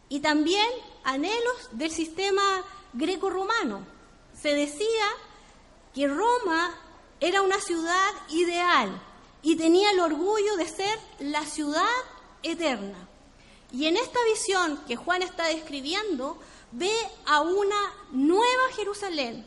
y 0.09 0.21
también 0.21 0.69
anhelos 1.05 1.69
del 1.73 1.91
sistema 1.91 2.43
greco-romano. 2.93 3.81
Se 4.41 4.55
decía 4.55 5.07
que 5.95 6.07
Roma 6.07 6.75
era 7.21 7.43
una 7.43 7.61
ciudad 7.61 8.11
ideal 8.29 9.03
y 9.43 9.57
tenía 9.57 9.91
el 9.91 10.01
orgullo 10.01 10.57
de 10.57 10.69
ser 10.69 10.99
la 11.19 11.45
ciudad 11.45 11.87
eterna. 12.43 13.09
Y 13.73 13.87
en 13.87 13.97
esta 13.97 14.19
visión 14.25 14.79
que 14.87 14.97
Juan 14.97 15.23
está 15.23 15.47
describiendo, 15.47 16.39
ve 16.73 16.93
a 17.27 17.41
una 17.41 17.95
nueva 18.13 18.73
Jerusalén, 18.75 19.45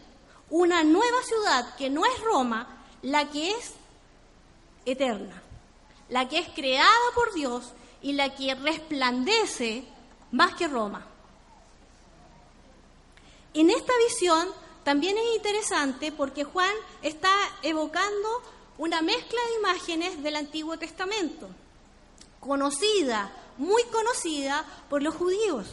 una 0.49 0.83
nueva 0.83 1.23
ciudad 1.23 1.75
que 1.75 1.89
no 1.89 2.05
es 2.05 2.19
Roma, 2.21 2.85
la 3.01 3.29
que 3.29 3.51
es 3.51 3.73
eterna, 4.85 5.41
la 6.09 6.27
que 6.29 6.39
es 6.39 6.49
creada 6.49 6.89
por 7.15 7.33
Dios 7.33 7.71
y 8.01 8.13
la 8.13 8.35
que 8.35 8.53
resplandece 8.55 9.85
más 10.31 10.55
que 10.55 10.67
Roma. 10.67 11.07
En 13.53 13.69
esta 13.69 13.93
visión 14.07 14.47
también 14.83 15.17
es 15.17 15.35
interesante 15.35 16.11
porque 16.11 16.43
Juan 16.43 16.73
está 17.01 17.33
evocando 17.63 18.29
una 18.77 19.01
mezcla 19.01 19.39
de 19.47 19.55
imágenes 19.59 20.23
del 20.23 20.35
Antiguo 20.35 20.77
Testamento 20.77 21.49
conocida, 22.41 23.31
muy 23.57 23.83
conocida 23.85 24.65
por 24.89 25.01
los 25.01 25.15
judíos. 25.15 25.67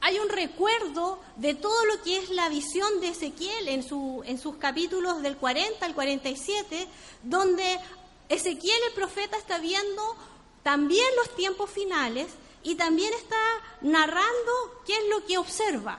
Hay 0.00 0.18
un 0.18 0.28
recuerdo 0.28 1.18
de 1.36 1.54
todo 1.54 1.84
lo 1.86 2.02
que 2.02 2.18
es 2.18 2.30
la 2.30 2.48
visión 2.48 3.00
de 3.00 3.08
Ezequiel 3.08 3.68
en, 3.68 3.82
su, 3.82 4.22
en 4.26 4.38
sus 4.38 4.56
capítulos 4.56 5.22
del 5.22 5.36
40 5.36 5.84
al 5.84 5.94
47, 5.94 6.86
donde 7.22 7.80
Ezequiel 8.28 8.78
el 8.88 8.94
profeta 8.94 9.36
está 9.36 9.58
viendo 9.58 10.16
también 10.62 11.06
los 11.16 11.34
tiempos 11.34 11.70
finales 11.70 12.28
y 12.62 12.74
también 12.74 13.12
está 13.14 13.36
narrando 13.80 14.52
qué 14.86 14.92
es 14.92 15.08
lo 15.08 15.24
que 15.26 15.38
observa. 15.38 15.98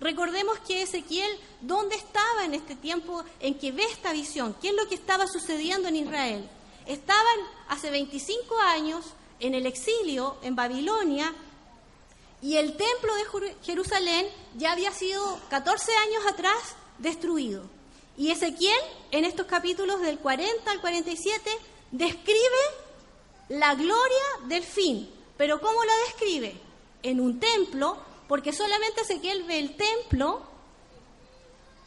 Recordemos 0.00 0.58
que 0.60 0.82
Ezequiel, 0.82 1.30
¿dónde 1.60 1.96
estaba 1.96 2.44
en 2.44 2.54
este 2.54 2.76
tiempo 2.76 3.24
en 3.40 3.58
que 3.58 3.72
ve 3.72 3.84
esta 3.84 4.12
visión? 4.12 4.54
¿Qué 4.60 4.68
es 4.68 4.74
lo 4.74 4.86
que 4.88 4.94
estaba 4.94 5.26
sucediendo 5.26 5.88
en 5.88 5.96
Israel? 5.96 6.48
Estaban 6.86 7.38
hace 7.68 7.90
25 7.90 8.58
años 8.58 9.04
en 9.40 9.54
el 9.54 9.66
exilio 9.66 10.36
en 10.42 10.56
Babilonia 10.56 11.34
y 12.44 12.56
el 12.56 12.76
templo 12.76 13.14
de 13.14 13.54
Jerusalén 13.62 14.26
ya 14.56 14.72
había 14.72 14.92
sido 14.92 15.40
14 15.48 15.92
años 15.96 16.26
atrás 16.26 16.76
destruido. 16.98 17.62
Y 18.16 18.30
Ezequiel, 18.30 18.78
en 19.10 19.24
estos 19.24 19.46
capítulos 19.46 20.00
del 20.02 20.18
40 20.18 20.70
al 20.70 20.80
47, 20.80 21.50
describe 21.90 22.38
la 23.48 23.74
gloria 23.74 24.24
del 24.46 24.62
fin. 24.62 25.10
Pero 25.36 25.60
¿cómo 25.60 25.82
la 25.84 25.92
describe? 26.06 26.54
En 27.02 27.20
un 27.20 27.40
templo, 27.40 27.96
porque 28.28 28.52
solamente 28.52 29.00
Ezequiel 29.00 29.44
ve 29.44 29.58
el 29.58 29.76
templo 29.76 30.42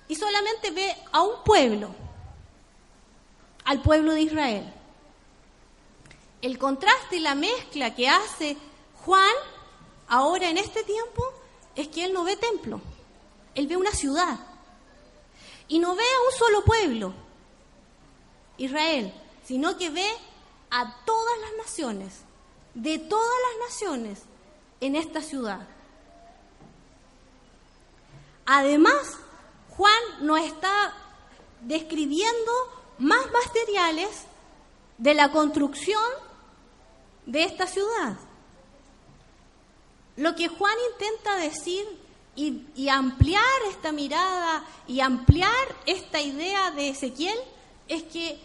y 0.07 0.15
solamente 0.15 0.71
ve 0.71 0.95
a 1.11 1.21
un 1.21 1.43
pueblo, 1.43 1.93
al 3.63 3.81
pueblo 3.81 4.13
de 4.13 4.21
Israel. 4.21 4.73
El 6.41 6.57
contraste 6.57 7.17
y 7.17 7.19
la 7.19 7.35
mezcla 7.35 7.95
que 7.95 8.07
hace 8.07 8.57
Juan 9.05 9.33
ahora 10.07 10.49
en 10.49 10.57
este 10.57 10.83
tiempo 10.83 11.23
es 11.75 11.87
que 11.87 12.05
él 12.05 12.13
no 12.13 12.23
ve 12.23 12.35
templo, 12.35 12.79
él 13.55 13.67
ve 13.67 13.77
una 13.77 13.91
ciudad 13.91 14.39
y 15.67 15.79
no 15.79 15.95
ve 15.95 16.03
a 16.03 16.31
un 16.31 16.37
solo 16.37 16.63
pueblo, 16.63 17.13
Israel, 18.57 19.13
sino 19.43 19.77
que 19.77 19.89
ve 19.89 20.07
a 20.69 20.95
todas 21.05 21.39
las 21.39 21.65
naciones, 21.65 22.21
de 22.73 22.99
todas 22.99 23.35
las 23.49 23.69
naciones 23.69 24.19
en 24.79 24.95
esta 24.95 25.21
ciudad. 25.21 25.67
Además, 28.45 29.17
Juan 29.69 30.01
nos 30.21 30.39
está 30.39 30.93
describiendo 31.61 32.51
más 32.97 33.25
materiales 33.31 34.25
de 34.97 35.13
la 35.13 35.31
construcción 35.31 36.01
de 37.27 37.43
esta 37.43 37.67
ciudad. 37.67 38.17
Lo 40.15 40.35
que 40.35 40.47
Juan 40.47 40.73
intenta 40.93 41.35
decir 41.35 41.85
y, 42.35 42.89
ampliar 42.89 43.43
esta 43.69 43.91
mirada 43.91 44.63
y 44.87 45.01
ampliar 45.01 45.51
esta 45.85 46.21
idea 46.21 46.71
de 46.71 46.89
Ezequiel 46.89 47.37
es 47.87 48.03
que 48.03 48.39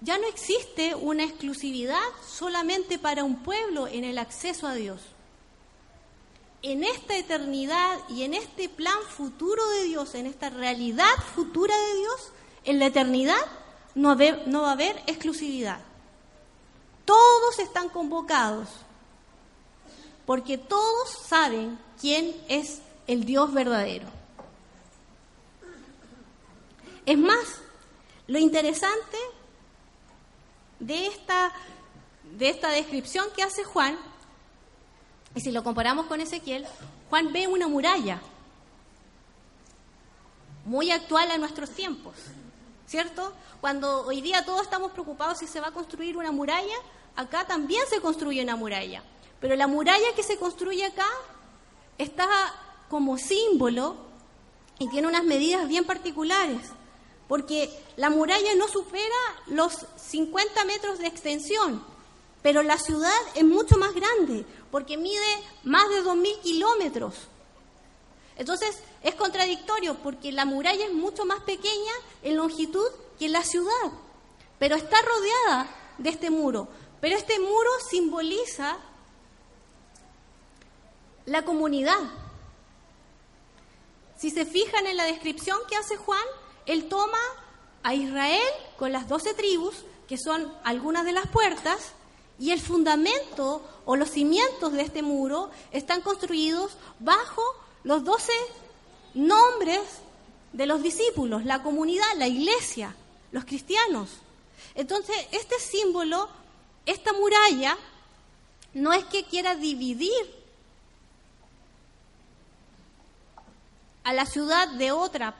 ya 0.00 0.18
no 0.18 0.26
existe 0.26 0.94
una 0.94 1.24
exclusividad 1.24 2.02
solamente 2.26 2.98
para 2.98 3.24
un 3.24 3.42
pueblo 3.42 3.86
en 3.88 4.04
el 4.04 4.18
acceso 4.18 4.66
a 4.66 4.74
Dios. 4.74 5.00
En 6.62 6.82
esta 6.82 7.16
eternidad 7.16 7.98
y 8.08 8.24
en 8.24 8.34
este 8.34 8.68
plan 8.68 8.98
futuro 9.08 9.66
de 9.70 9.84
Dios, 9.84 10.14
en 10.14 10.26
esta 10.26 10.50
realidad 10.50 11.14
futura 11.34 11.76
de 11.76 11.94
Dios, 11.98 12.32
en 12.64 12.78
la 12.78 12.86
eternidad 12.86 13.36
no, 13.94 14.16
no 14.46 14.62
va 14.62 14.70
a 14.70 14.72
haber 14.72 14.96
exclusividad. 15.06 15.80
Todos 17.06 17.58
están 17.58 17.88
convocados, 17.88 18.68
porque 20.26 20.58
todos 20.58 21.08
saben 21.26 21.78
quién 21.98 22.36
es 22.48 22.82
el 23.06 23.24
Dios 23.24 23.54
verdadero. 23.54 24.06
Es 27.06 27.16
más, 27.16 27.60
lo 28.26 28.38
interesante 28.38 29.16
de 30.80 31.06
esta, 31.06 31.52
de 32.36 32.50
esta 32.50 32.70
descripción 32.70 33.26
que 33.34 33.44
hace 33.44 33.64
Juan, 33.64 33.96
y 35.34 35.40
si 35.40 35.52
lo 35.52 35.62
comparamos 35.62 36.06
con 36.06 36.20
Ezequiel, 36.20 36.66
Juan 37.08 37.32
ve 37.32 37.46
una 37.46 37.68
muralla 37.68 38.20
muy 40.64 40.90
actual 40.90 41.30
a 41.30 41.38
nuestros 41.38 41.70
tiempos, 41.70 42.14
¿cierto? 42.86 43.32
Cuando 43.60 44.06
hoy 44.06 44.20
día 44.20 44.44
todos 44.44 44.62
estamos 44.62 44.92
preocupados 44.92 45.38
si 45.38 45.46
se 45.46 45.60
va 45.60 45.68
a 45.68 45.72
construir 45.72 46.16
una 46.16 46.32
muralla, 46.32 46.76
acá 47.14 47.46
también 47.46 47.82
se 47.88 48.00
construye 48.00 48.42
una 48.42 48.56
muralla, 48.56 49.02
pero 49.40 49.56
la 49.56 49.66
muralla 49.66 50.14
que 50.14 50.22
se 50.22 50.38
construye 50.38 50.84
acá 50.84 51.08
está 51.98 52.28
como 52.88 53.18
símbolo 53.18 53.96
y 54.78 54.88
tiene 54.88 55.08
unas 55.08 55.24
medidas 55.24 55.66
bien 55.68 55.84
particulares 55.84 56.60
porque 57.28 57.70
la 57.96 58.10
muralla 58.10 58.54
no 58.56 58.68
supera 58.68 59.14
los 59.46 59.86
50 59.96 60.64
metros 60.64 60.98
de 60.98 61.08
extensión, 61.08 61.82
pero 62.42 62.62
la 62.62 62.78
ciudad 62.78 63.10
es 63.34 63.44
mucho 63.44 63.76
más 63.78 63.94
grande, 63.94 64.44
porque 64.70 64.96
mide 64.96 65.20
más 65.64 65.88
de 65.88 66.04
2.000 66.04 66.40
kilómetros. 66.40 67.14
Entonces 68.36 68.78
es 69.02 69.14
contradictorio, 69.14 69.96
porque 70.02 70.32
la 70.32 70.44
muralla 70.44 70.86
es 70.86 70.92
mucho 70.92 71.24
más 71.24 71.40
pequeña 71.40 71.92
en 72.22 72.36
longitud 72.36 72.86
que 73.18 73.28
la 73.28 73.42
ciudad, 73.42 73.92
pero 74.58 74.76
está 74.76 74.96
rodeada 75.00 75.68
de 75.98 76.10
este 76.10 76.30
muro. 76.30 76.68
Pero 77.00 77.16
este 77.16 77.38
muro 77.38 77.70
simboliza 77.88 78.76
la 81.24 81.44
comunidad. 81.44 81.98
Si 84.16 84.30
se 84.30 84.44
fijan 84.46 84.86
en 84.86 84.96
la 84.96 85.04
descripción 85.04 85.58
que 85.68 85.76
hace 85.76 85.96
Juan, 85.96 86.24
él 86.64 86.88
toma 86.88 87.18
a 87.82 87.94
Israel 87.94 88.42
con 88.78 88.92
las 88.92 89.08
doce 89.08 89.34
tribus, 89.34 89.84
que 90.08 90.18
son 90.18 90.52
algunas 90.64 91.04
de 91.04 91.12
las 91.12 91.26
puertas, 91.28 91.92
y 92.38 92.50
el 92.50 92.60
fundamento 92.60 93.62
o 93.86 93.96
los 93.96 94.10
cimientos 94.10 94.72
de 94.72 94.82
este 94.82 95.02
muro 95.02 95.50
están 95.72 96.02
construidos 96.02 96.76
bajo 96.98 97.42
los 97.86 98.02
doce 98.02 98.32
nombres 99.14 99.80
de 100.52 100.66
los 100.66 100.82
discípulos, 100.82 101.44
la 101.44 101.62
comunidad, 101.62 102.04
la 102.16 102.26
iglesia, 102.26 102.96
los 103.30 103.44
cristianos. 103.44 104.10
Entonces, 104.74 105.16
este 105.30 105.60
símbolo, 105.60 106.28
esta 106.84 107.12
muralla, 107.12 107.78
no 108.74 108.92
es 108.92 109.04
que 109.04 109.22
quiera 109.22 109.54
dividir 109.54 110.34
a 114.02 114.12
la 114.12 114.26
ciudad 114.26 114.68
de 114.72 114.90
otra 114.90 115.36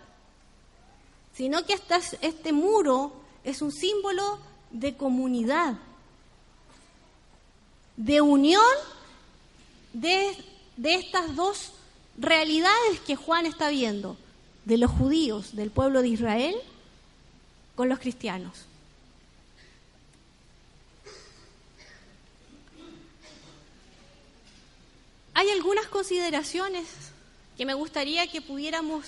sino 1.35 1.67
que 1.67 1.75
este 2.23 2.53
muro 2.53 3.13
es 3.45 3.61
un 3.61 3.71
símbolo 3.71 4.39
de 4.71 4.97
comunidad, 4.97 5.75
de 7.99 8.23
unión 8.23 8.63
de, 9.93 10.35
de 10.79 10.95
estas 10.95 11.37
dos 11.37 11.73
realidades 12.19 13.01
que 13.07 13.17
Juan 13.17 13.47
está 13.47 13.69
viendo, 13.69 14.17
de 14.65 14.79
los 14.79 14.91
judíos, 14.91 15.55
del 15.55 15.71
pueblo 15.71 16.03
de 16.03 16.09
Israel, 16.09 16.57
con 17.75 17.89
los 17.89 17.99
cristianos. 17.99 18.67
Hay 25.35 25.51
algunas 25.51 25.87
consideraciones 25.87 26.87
que 27.57 27.67
me 27.67 27.75
gustaría 27.75 28.27
que 28.27 28.41
pudiéramos 28.41 29.05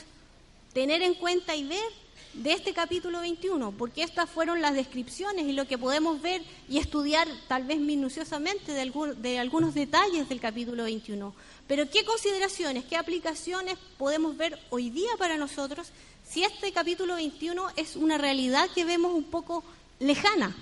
tener 0.74 1.02
en 1.02 1.14
cuenta 1.14 1.56
y 1.56 1.64
ver 1.64 1.90
de 2.34 2.52
este 2.52 2.72
capítulo 2.72 3.20
21, 3.20 3.72
porque 3.72 4.02
estas 4.02 4.28
fueron 4.28 4.60
las 4.60 4.74
descripciones 4.74 5.46
y 5.46 5.52
lo 5.52 5.66
que 5.66 5.78
podemos 5.78 6.20
ver 6.20 6.42
y 6.68 6.78
estudiar 6.78 7.26
tal 7.48 7.64
vez 7.64 7.78
minuciosamente 7.78 8.72
de, 8.72 9.38
algunos 9.38 9.74
detalles 9.74 10.28
del 10.28 10.40
capítulo 10.40 10.84
21. 10.84 11.34
Pero 11.68 11.88
¿qué 11.90 12.04
consideraciones, 12.04 12.86
qué 12.86 12.96
aplicaciones 12.96 13.78
podemos 13.98 14.36
ver 14.38 14.58
hoy 14.70 14.88
día 14.88 15.10
para 15.18 15.36
nosotros 15.36 15.88
si 16.26 16.42
este 16.42 16.72
capítulo 16.72 17.16
21 17.16 17.72
es 17.76 17.94
una 17.94 18.16
realidad 18.16 18.70
que 18.74 18.86
vemos 18.86 19.12
un 19.12 19.24
poco 19.24 19.62
lejana? 20.00 20.56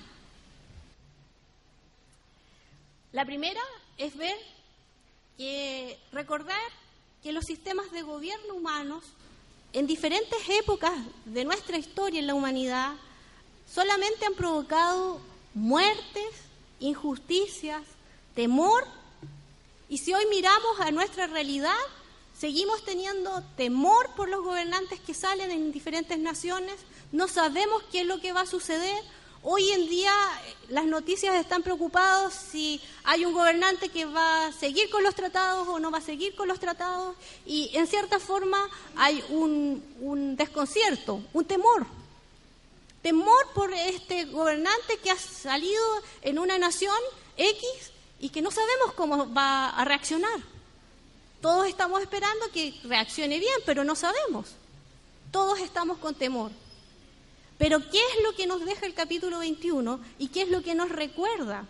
La 3.13 3.25
primera 3.25 3.61
es 3.97 4.17
ver 4.17 4.37
que 5.39 5.97
recordar 6.13 6.61
que 7.23 7.33
los 7.33 7.45
sistemas 7.45 7.91
de 7.93 8.03
gobierno 8.03 8.55
humanos 8.55 9.05
en 9.73 9.87
diferentes 9.87 10.39
épocas 10.49 10.93
de 11.25 11.45
nuestra 11.45 11.79
historia 11.79 12.19
en 12.19 12.27
la 12.27 12.35
humanidad 12.35 12.95
solamente 13.73 14.27
han 14.27 14.35
provocado 14.35 15.21
muertes, 15.55 16.31
injusticias, 16.81 17.83
temor. 18.35 18.96
Y 19.89 19.99
si 19.99 20.13
hoy 20.15 20.25
miramos 20.31 20.81
a 20.81 20.91
nuestra 20.91 21.27
realidad, 21.27 21.77
seguimos 22.39 22.85
teniendo 22.85 23.43
temor 23.57 24.11
por 24.17 24.29
los 24.29 24.43
gobernantes 24.43 25.01
que 25.01 25.15
salen 25.15 25.51
en 25.51 25.73
diferentes 25.73 26.19
naciones, 26.19 26.75
no 27.13 27.29
sabemos 27.29 27.83
qué 27.93 28.01
es 28.01 28.07
lo 28.07 28.21
que 28.21 28.33
va 28.33 28.43
a 28.43 28.47
suceder, 28.47 29.03
Hoy 29.49 29.71
en 29.71 29.89
día 29.89 30.13
eh, 30.13 30.55
las 30.71 30.87
noticias 30.87 31.37
están 31.37 31.63
preocupadas 31.63 32.35
si 32.35 32.81
hay 33.05 33.25
un 33.25 33.33
gobernante 33.33 33.91
que 33.91 34.05
va 34.05 34.49
a 34.49 34.53
seguir 34.53 34.91
con 34.91 35.05
los 35.05 35.15
tratados 35.15 35.69
o 35.69 35.79
no 35.79 35.93
va 35.93 35.99
a 35.99 36.01
seguir 36.01 36.35
con 36.35 36.49
los 36.49 36.59
tratados 36.59 37.15
y 37.47 37.71
en 37.75 37.87
cierta 37.87 38.19
forma 38.19 38.59
hay 38.97 39.23
un, 39.29 40.35
desconcierto, 40.37 41.23
un 41.33 41.45
temor. 41.45 41.87
Temor 43.03 43.47
por 43.55 43.73
este 43.73 44.25
gobernante 44.25 44.99
que 44.99 45.13
ha 45.13 45.17
salido 45.17 45.85
en 46.23 46.41
una 46.41 46.59
nación 46.59 46.99
X 47.37 47.93
y 48.19 48.31
que 48.31 48.43
no 48.43 48.51
sabemos 48.51 48.93
cómo 48.95 49.33
va 49.33 49.71
a 49.71 49.85
reaccionar. 49.85 50.41
Todos 51.41 51.67
estamos 51.67 52.01
esperando 52.01 52.51
que 52.53 52.75
reaccione 52.85 53.39
bien, 53.39 53.61
pero 53.65 53.85
no 53.85 53.95
sabemos. 53.95 54.53
Todos 55.31 55.61
estamos 55.61 55.99
con 55.99 56.15
temor. 56.15 56.51
Pero 57.59 57.79
¿qué 57.91 57.99
es 57.99 58.23
lo 58.25 58.35
que 58.35 58.47
nos 58.47 58.65
deja 58.65 58.87
el 58.87 58.95
capítulo 58.95 59.39
21 59.39 60.01
y 60.19 60.29
qué 60.29 60.43
es 60.43 60.51
lo 60.51 60.63
que 60.63 60.75
nos 60.75 60.89
recuerda? 60.89 61.67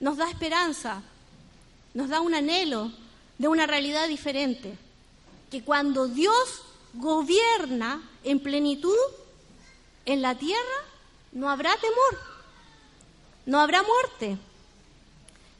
Nos 0.00 0.16
da 0.16 0.28
esperanza, 0.28 1.02
nos 1.94 2.08
da 2.08 2.20
un 2.20 2.34
anhelo 2.34 2.92
de 3.38 3.48
una 3.48 3.66
realidad 3.66 4.08
diferente, 4.08 4.76
que 5.50 5.62
cuando 5.62 6.08
Dios 6.08 6.62
gobierna 6.94 8.02
en 8.24 8.40
plenitud 8.40 8.96
en 10.04 10.22
la 10.22 10.36
tierra, 10.36 10.62
no 11.32 11.50
habrá 11.50 11.76
temor. 11.76 12.35
No 13.46 13.60
habrá 13.60 13.82
muerte. 13.82 14.36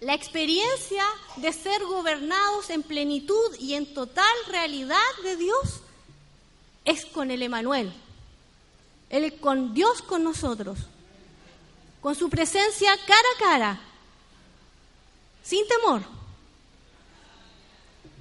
La 0.01 0.13
experiencia 0.13 1.05
de 1.37 1.53
ser 1.53 1.83
gobernados 1.85 2.69
en 2.69 2.83
plenitud 2.83 3.57
y 3.59 3.75
en 3.75 3.95
total 3.95 4.35
realidad 4.49 4.99
de 5.23 5.37
Dios 5.37 5.81
es 6.85 7.07
con 7.07 7.31
el 7.31 7.43
Emanuel, 7.43 7.93
el 9.09 9.41
con 9.41 9.73
Dios 9.73 10.03
con 10.03 10.23
nosotros, 10.23 10.79
con 12.03 12.15
su 12.15 12.29
presencia 12.29 12.95
cara 13.07 13.29
a 13.35 13.39
cara, 13.39 13.81
sin 15.43 15.67
temor. 15.67 16.03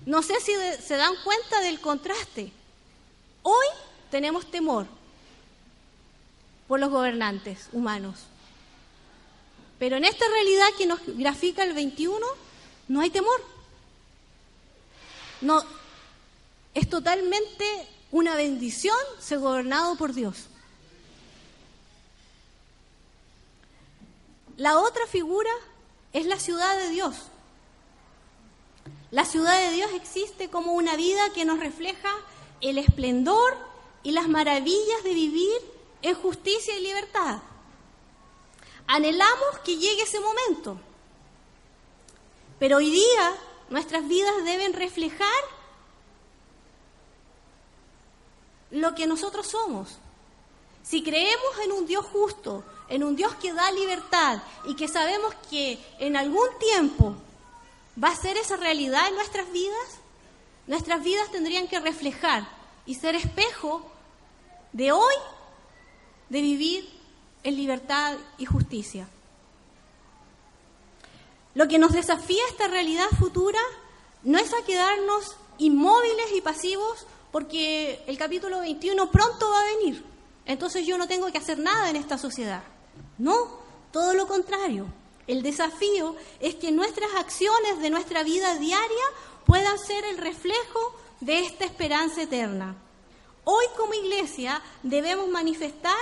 No 0.06 0.22
sé 0.22 0.40
si 0.40 0.54
se 0.82 0.96
dan 0.96 1.14
cuenta 1.24 1.60
del 1.62 1.82
contraste. 1.82 2.52
Hoy 3.42 3.66
tenemos 4.12 4.50
temor 4.50 4.86
por 6.68 6.80
los 6.80 6.90
gobernantes 6.90 7.68
humanos. 7.72 8.28
Pero 9.80 9.98
en 9.98 10.06
esta 10.06 10.26
realidad 10.28 10.68
que 10.78 10.86
nos 10.86 11.00
grafica 11.06 11.64
el 11.64 11.74
21, 11.74 12.26
no 12.88 13.02
hay 13.02 13.10
temor. 13.10 13.44
No, 15.42 15.64
es 16.74 16.90
totalmente 16.90 17.66
una 18.12 18.36
bendición 18.36 18.98
ser 19.20 19.40
gobernado 19.40 19.96
por 19.96 20.14
Dios. 20.14 20.48
La 24.58 24.80
otra 24.80 25.06
figura 25.08 25.50
es 26.14 26.26
la 26.26 26.40
ciudad 26.40 26.78
de 26.78 26.90
Dios. 26.90 27.16
La 29.12 29.26
ciudad 29.26 29.60
de 29.60 29.72
Dios 29.72 29.92
existe 29.94 30.50
como 30.50 30.74
una 30.74 30.96
vida 30.96 31.22
que 31.34 31.46
nos 31.46 31.60
refleja 31.60 32.10
el 32.62 32.78
esplendor 32.78 33.58
y 34.04 34.12
las 34.12 34.30
maravillas 34.30 35.04
de 35.04 35.14
vivir 35.14 35.58
en 36.02 36.16
justicia 36.16 36.78
y 36.78 36.84
libertad. 36.84 37.40
Anhelamos 38.88 39.60
que 39.64 39.78
llegue 39.78 40.04
ese 40.04 40.20
momento, 40.20 40.78
pero 42.60 42.78
hoy 42.78 42.92
día 42.92 43.36
nuestras 43.70 44.08
vidas 44.08 44.44
deben 44.44 44.74
reflejar 44.74 45.30
lo 48.72 48.94
que 48.94 49.08
nosotros 49.08 49.48
somos. 49.48 49.98
Si 50.84 51.02
creemos 51.04 51.60
en 51.64 51.72
un 51.72 51.88
Dios 51.88 52.06
justo, 52.06 52.64
en 52.88 53.04
un 53.04 53.16
Dios 53.16 53.34
que 53.36 53.54
da 53.54 53.72
libertad 53.72 54.44
y 54.66 54.76
que 54.76 54.88
sabemos 54.88 55.34
que 55.50 55.80
en 56.00 56.16
algún 56.16 56.48
tiempo 56.60 57.16
va 58.02 58.10
a 58.10 58.16
ser 58.16 58.38
esa 58.38 58.56
realidad 58.58 59.08
en 59.08 59.16
nuestras 59.16 59.52
vidas, 59.52 60.00
nuestras 60.68 61.04
vidas 61.04 61.32
tendrían 61.32 61.68
que 61.68 61.80
reflejar 61.80 62.48
y 62.86 62.96
ser 62.96 63.16
espejo 63.16 63.82
de 64.74 64.92
hoy, 64.92 65.16
de 66.30 66.42
vivir 66.42 66.95
en 67.46 67.56
libertad 67.56 68.18
y 68.40 68.46
justicia. 68.46 69.08
Lo 71.54 71.68
que 71.68 71.78
nos 71.78 71.94
desafía 71.94 72.42
esta 72.50 72.68
realidad 72.68 73.08
futura 73.18 73.60
no 74.24 74.38
es 74.40 74.52
a 74.54 74.66
quedarnos 74.66 75.38
inmóviles 75.60 76.34
y 76.36 76.42
pasivos 76.42 77.06
porque 77.32 78.04
el 78.08 78.18
capítulo 78.18 78.60
21 78.60 79.12
pronto 79.12 79.50
va 79.50 79.60
a 79.62 79.78
venir. 79.78 80.04
Entonces 80.46 80.88
yo 80.88 80.98
no 80.98 81.08
tengo 81.08 81.32
que 81.32 81.38
hacer 81.38 81.60
nada 81.60 81.90
en 81.90 81.96
esta 81.96 82.18
sociedad. 82.18 82.64
No, 83.20 83.60
todo 83.92 84.16
lo 84.16 84.28
contrario. 84.28 84.88
El 85.28 85.44
desafío 85.44 86.16
es 86.40 86.56
que 86.56 86.72
nuestras 86.72 87.14
acciones 87.16 87.80
de 87.80 87.92
nuestra 87.92 88.24
vida 88.24 88.56
diaria 88.56 89.06
puedan 89.46 89.78
ser 89.78 90.04
el 90.06 90.18
reflejo 90.18 90.96
de 91.20 91.42
esta 91.42 91.66
esperanza 91.66 92.24
eterna. 92.24 92.76
Hoy 93.44 93.66
como 93.78 93.94
iglesia 93.94 94.62
debemos 94.82 95.30
manifestar 95.30 95.96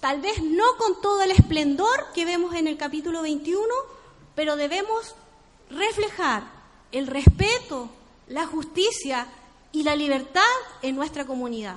Tal 0.00 0.20
vez 0.20 0.42
no 0.42 0.64
con 0.78 1.00
todo 1.00 1.22
el 1.22 1.30
esplendor 1.30 2.12
que 2.14 2.24
vemos 2.24 2.54
en 2.54 2.68
el 2.68 2.76
capítulo 2.76 3.22
21, 3.22 3.62
pero 4.34 4.56
debemos 4.56 5.14
reflejar 5.70 6.44
el 6.92 7.06
respeto, 7.06 7.88
la 8.28 8.46
justicia 8.46 9.26
y 9.72 9.82
la 9.82 9.96
libertad 9.96 10.42
en 10.82 10.96
nuestra 10.96 11.26
comunidad, 11.26 11.76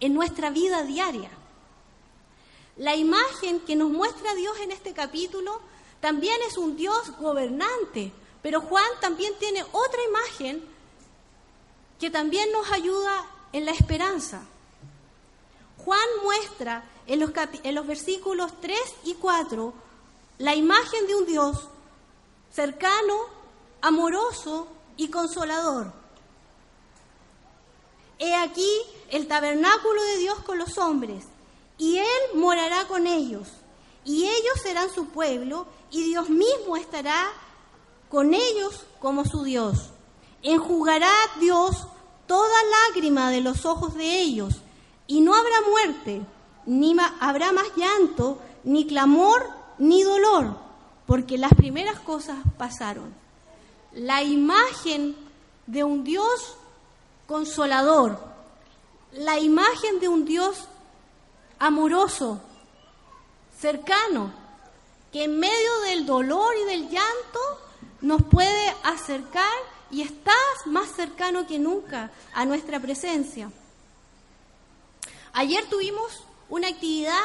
en 0.00 0.14
nuestra 0.14 0.50
vida 0.50 0.82
diaria. 0.82 1.30
La 2.76 2.94
imagen 2.94 3.60
que 3.60 3.76
nos 3.76 3.90
muestra 3.90 4.34
Dios 4.34 4.58
en 4.60 4.72
este 4.72 4.92
capítulo 4.92 5.60
también 6.00 6.36
es 6.46 6.56
un 6.58 6.76
Dios 6.76 7.16
gobernante, 7.18 8.12
pero 8.42 8.60
Juan 8.60 8.88
también 9.00 9.32
tiene 9.38 9.64
otra 9.72 10.00
imagen 10.08 10.64
que 11.98 12.10
también 12.10 12.50
nos 12.52 12.70
ayuda 12.70 13.26
en 13.52 13.64
la 13.64 13.72
esperanza. 13.72 14.42
Juan 15.88 16.06
muestra 16.22 16.84
en 17.06 17.18
los, 17.18 17.30
en 17.62 17.74
los 17.74 17.86
versículos 17.86 18.52
3 18.60 18.78
y 19.04 19.14
4 19.14 19.72
la 20.36 20.54
imagen 20.54 21.06
de 21.06 21.14
un 21.14 21.24
Dios 21.24 21.56
cercano, 22.52 23.14
amoroso 23.80 24.68
y 24.98 25.08
consolador. 25.08 25.90
He 28.18 28.34
aquí 28.34 28.70
el 29.08 29.26
tabernáculo 29.28 30.02
de 30.02 30.18
Dios 30.18 30.38
con 30.40 30.58
los 30.58 30.76
hombres, 30.76 31.24
y 31.78 31.96
Él 31.96 32.20
morará 32.34 32.86
con 32.86 33.06
ellos, 33.06 33.48
y 34.04 34.26
ellos 34.26 34.60
serán 34.62 34.92
su 34.94 35.06
pueblo, 35.06 35.66
y 35.90 36.02
Dios 36.02 36.28
mismo 36.28 36.76
estará 36.76 37.32
con 38.10 38.34
ellos 38.34 38.84
como 39.00 39.24
su 39.24 39.42
Dios. 39.42 39.88
Enjugará 40.42 41.14
Dios 41.40 41.86
toda 42.26 42.58
lágrima 42.88 43.30
de 43.30 43.40
los 43.40 43.64
ojos 43.64 43.94
de 43.94 44.20
ellos, 44.20 44.56
y 45.08 45.20
no 45.22 45.34
habrá 45.34 45.60
muerte, 45.68 46.22
ni 46.66 46.94
habrá 47.18 47.50
más 47.50 47.66
llanto, 47.74 48.38
ni 48.62 48.86
clamor, 48.86 49.48
ni 49.78 50.04
dolor, 50.04 50.56
porque 51.06 51.38
las 51.38 51.54
primeras 51.54 51.98
cosas 51.98 52.36
pasaron. 52.56 53.12
La 53.92 54.22
imagen 54.22 55.16
de 55.66 55.82
un 55.82 56.04
Dios 56.04 56.56
consolador, 57.26 58.20
la 59.12 59.38
imagen 59.40 59.98
de 59.98 60.08
un 60.08 60.26
Dios 60.26 60.64
amoroso, 61.58 62.40
cercano, 63.58 64.32
que 65.10 65.24
en 65.24 65.40
medio 65.40 65.80
del 65.86 66.04
dolor 66.04 66.54
y 66.62 66.64
del 66.66 66.90
llanto 66.90 67.40
nos 68.02 68.22
puede 68.24 68.76
acercar 68.84 69.56
y 69.90 70.02
está 70.02 70.34
más 70.66 70.90
cercano 70.90 71.46
que 71.46 71.58
nunca 71.58 72.10
a 72.34 72.44
nuestra 72.44 72.78
presencia. 72.78 73.50
Ayer 75.32 75.64
tuvimos 75.68 76.24
una 76.48 76.68
actividad 76.68 77.22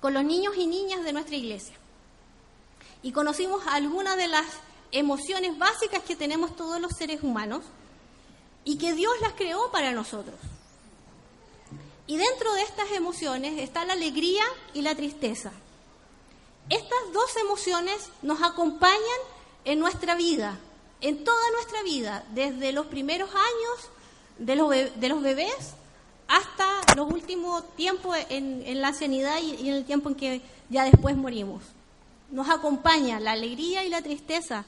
con 0.00 0.14
los 0.14 0.24
niños 0.24 0.54
y 0.56 0.66
niñas 0.66 1.04
de 1.04 1.12
nuestra 1.12 1.36
iglesia 1.36 1.74
y 3.02 3.12
conocimos 3.12 3.62
algunas 3.66 4.16
de 4.16 4.28
las 4.28 4.46
emociones 4.92 5.58
básicas 5.58 6.02
que 6.02 6.16
tenemos 6.16 6.56
todos 6.56 6.80
los 6.80 6.92
seres 6.92 7.22
humanos 7.22 7.64
y 8.64 8.78
que 8.78 8.94
Dios 8.94 9.12
las 9.20 9.32
creó 9.34 9.70
para 9.70 9.92
nosotros. 9.92 10.36
Y 12.06 12.16
dentro 12.16 12.52
de 12.54 12.62
estas 12.62 12.90
emociones 12.92 13.60
está 13.60 13.84
la 13.84 13.94
alegría 13.94 14.44
y 14.72 14.82
la 14.82 14.94
tristeza. 14.94 15.52
Estas 16.68 17.12
dos 17.12 17.36
emociones 17.36 18.08
nos 18.22 18.42
acompañan 18.42 19.20
en 19.64 19.78
nuestra 19.78 20.14
vida, 20.14 20.58
en 21.00 21.24
toda 21.24 21.50
nuestra 21.52 21.82
vida, 21.82 22.24
desde 22.30 22.72
los 22.72 22.86
primeros 22.86 23.30
años 23.30 23.90
de 24.38 24.56
los, 24.56 25.22
bebés 25.22 25.74
hasta 26.28 26.96
los 26.96 27.10
últimos 27.10 27.64
tiempos 27.76 28.16
en, 28.28 28.80
la 28.80 28.92
sanidad 28.92 29.40
y, 29.42 29.68
en 29.68 29.74
el 29.74 29.84
tiempo 29.84 30.08
en 30.08 30.14
que 30.14 30.42
ya 30.70 30.84
después 30.84 31.16
morimos. 31.16 31.62
Nos 32.30 32.48
acompaña 32.48 33.20
la 33.20 33.32
alegría 33.32 33.84
y 33.84 33.88
la 33.88 34.02
tristeza. 34.02 34.64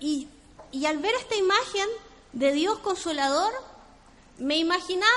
Y, 0.00 0.28
y 0.72 0.86
al 0.86 0.98
ver 0.98 1.14
esta 1.14 1.36
imagen 1.36 1.88
de 2.32 2.52
Dios 2.52 2.78
consolador, 2.80 3.52
me 4.38 4.56
imaginaba 4.56 5.12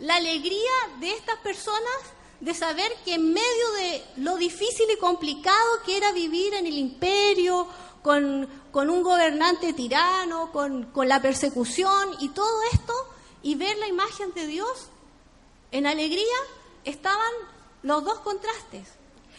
la 0.00 0.16
alegría 0.16 0.72
de 1.00 1.12
estas 1.12 1.38
personas 1.38 1.94
de 2.40 2.52
saber 2.52 2.92
que 3.04 3.14
en 3.14 3.32
medio 3.32 3.72
de 3.78 4.04
lo 4.16 4.36
difícil 4.36 4.86
y 4.92 4.98
complicado 4.98 5.82
que 5.86 5.96
era 5.96 6.12
vivir 6.12 6.54
en 6.54 6.66
el 6.66 6.76
imperio, 6.76 7.66
con, 8.02 8.48
un 8.72 9.02
gobernante 9.02 9.72
tirano, 9.72 10.52
con 10.52 11.08
la 11.08 11.22
persecución 11.22 12.16
y 12.20 12.30
todo 12.30 12.60
esto, 12.72 13.13
y 13.44 13.54
ver 13.54 13.76
la 13.78 13.86
imagen 13.86 14.32
de 14.32 14.46
Dios 14.48 14.88
en 15.70 15.86
alegría, 15.86 16.36
estaban 16.84 17.32
los 17.82 18.02
dos 18.02 18.18
contrastes. 18.20 18.88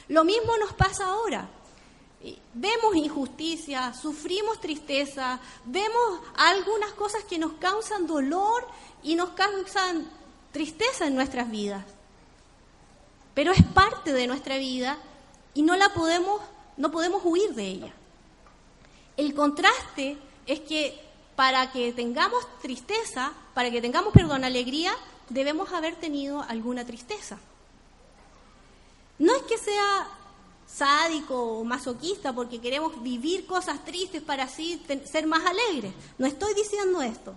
Lo 0.08 0.24
mismo 0.24 0.56
nos 0.58 0.74
pasa 0.74 1.08
ahora. 1.08 1.50
Vemos 2.54 2.96
injusticia, 2.96 3.94
sufrimos 3.94 4.62
tristeza, 4.62 5.40
vemos 5.66 6.22
algunas 6.38 6.94
cosas 6.94 7.24
que 7.26 7.38
nos 7.38 7.54
causan 7.54 8.08
dolor 8.08 8.68
y 9.04 9.16
nos 9.16 9.32
causan 9.32 10.10
tristeza 10.52 11.08
en 11.08 11.16
nuestras 11.16 11.50
vidas. 11.52 11.84
Pero 13.34 13.52
es 13.52 13.64
parte 13.64 14.14
de 14.14 14.28
nuestra 14.28 14.58
vida 14.58 14.98
y 15.54 15.64
no 15.64 15.76
la 15.76 15.94
podemos 15.94 16.42
no 16.78 16.92
podemos 16.92 17.22
huir 17.24 17.54
de 17.54 17.66
ella. 17.66 17.94
El 19.18 19.34
contraste 19.34 20.18
es 20.46 20.60
que 20.62 21.05
para 21.36 21.72
que 21.72 21.92
tengamos 21.92 22.46
tristeza, 22.62 23.34
para 23.54 23.70
que 23.72 23.82
tengamos, 23.82 24.14
perdón, 24.14 24.44
alegría, 24.44 24.94
debemos 25.30 25.72
haber 25.74 25.96
tenido 25.96 26.42
alguna 26.42 26.86
tristeza. 26.86 27.38
No 29.20 29.36
es 29.36 29.44
que 29.44 29.58
sea 29.58 30.08
sádico 30.68 31.60
o 31.60 31.64
masoquista 31.64 32.34
porque 32.34 32.60
queremos 32.60 33.02
vivir 33.02 33.46
cosas 33.46 33.84
tristes 33.86 34.22
para 34.22 34.44
así 34.44 34.82
ser 35.06 35.28
más 35.28 35.46
alegres. 35.46 35.94
No 36.18 36.28
estoy 36.28 36.54
diciendo 36.54 37.02
esto. 37.02 37.34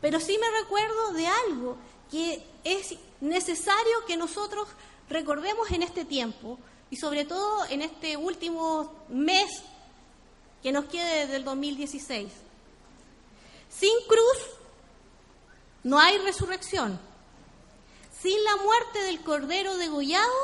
Pero 0.00 0.20
sí 0.20 0.38
me 0.40 0.60
recuerdo 0.60 1.12
de 1.12 1.26
algo 1.26 1.76
que 2.10 2.44
es 2.64 2.94
necesario 3.20 4.04
que 4.06 4.16
nosotros 4.16 4.68
recordemos 5.10 5.70
en 5.70 5.82
este 5.82 6.04
tiempo 6.04 6.58
y 6.90 6.96
sobre 6.96 7.24
todo 7.24 7.64
en 7.68 7.82
este 7.82 8.16
último 8.16 8.92
mes 9.08 9.50
que 10.62 10.72
nos 10.72 10.86
quede 10.86 11.26
del 11.26 11.44
2016. 11.44 12.47
Sin 13.70 13.94
cruz 14.06 14.38
no 15.84 15.98
hay 15.98 16.18
resurrección. 16.18 17.00
Sin 18.20 18.42
la 18.44 18.56
muerte 18.56 19.02
del 19.02 19.20
Cordero 19.22 19.76
degollado 19.76 20.34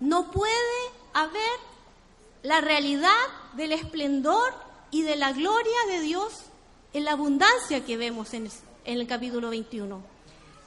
no 0.00 0.30
puede 0.30 0.52
haber 1.12 1.58
la 2.42 2.60
realidad 2.60 3.10
del 3.54 3.72
esplendor 3.72 4.54
y 4.90 5.02
de 5.02 5.16
la 5.16 5.32
gloria 5.32 5.78
de 5.88 6.00
Dios 6.00 6.44
en 6.92 7.04
la 7.04 7.12
abundancia 7.12 7.84
que 7.84 7.96
vemos 7.96 8.32
en 8.34 8.50
el, 8.84 9.06
capítulo 9.06 9.50
21. 9.50 10.02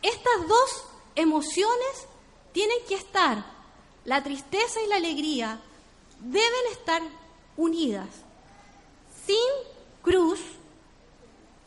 Estas 0.01 0.47
dos 0.47 0.85
emociones 1.15 2.07
tienen 2.51 2.77
que 2.87 2.95
estar, 2.95 3.45
la 4.05 4.23
tristeza 4.23 4.81
y 4.83 4.89
la 4.89 4.97
alegría 4.97 5.59
deben 6.19 6.71
estar 6.71 7.01
unidas. 7.55 8.07
Sin 9.25 9.37
cruz, 10.01 10.39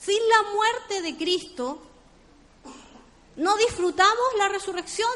sin 0.00 0.18
la 0.28 0.50
muerte 0.54 1.02
de 1.02 1.16
Cristo, 1.16 1.78
no 3.36 3.56
disfrutamos 3.56 4.26
la 4.38 4.48
resurrección 4.48 5.10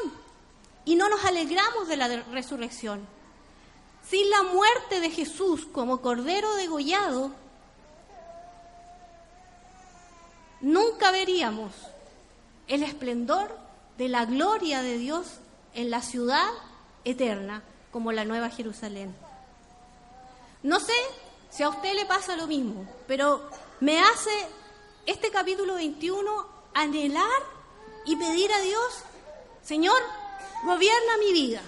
y 0.85 0.95
no 0.95 1.09
nos 1.09 1.25
alegramos 1.25 1.87
de 1.87 1.97
la 1.97 2.07
resurrección. 2.31 3.05
Sin 4.07 4.29
la 4.29 4.43
muerte 4.43 4.99
de 4.99 5.09
Jesús 5.09 5.65
como 5.71 6.01
cordero 6.01 6.53
degollado, 6.55 7.31
nunca 10.61 11.11
veríamos 11.11 11.71
el 12.67 12.83
esplendor 12.83 13.57
de 13.97 14.09
la 14.09 14.25
gloria 14.25 14.83
de 14.83 14.99
Dios 14.99 15.25
en 15.73 15.89
la 15.89 16.01
ciudad 16.01 16.47
eterna 17.03 17.63
como 17.91 18.11
la 18.11 18.25
Nueva 18.25 18.49
Jerusalén. 18.49 19.15
No 20.61 20.79
sé 20.79 20.93
si 21.49 21.63
a 21.63 21.69
usted 21.69 21.95
le 21.95 22.05
pasa 22.05 22.35
lo 22.35 22.45
mismo, 22.45 22.87
pero 23.07 23.49
me 23.79 23.99
hace 23.99 24.31
este 25.05 25.29
capítulo 25.29 25.75
21 25.75 26.47
anhelar 26.73 27.43
y 28.05 28.15
pedir 28.15 28.51
a 28.51 28.59
Dios, 28.59 29.03
Señor, 29.63 30.01
gobierna 30.63 31.17
mi 31.19 31.33
vida. 31.33 31.61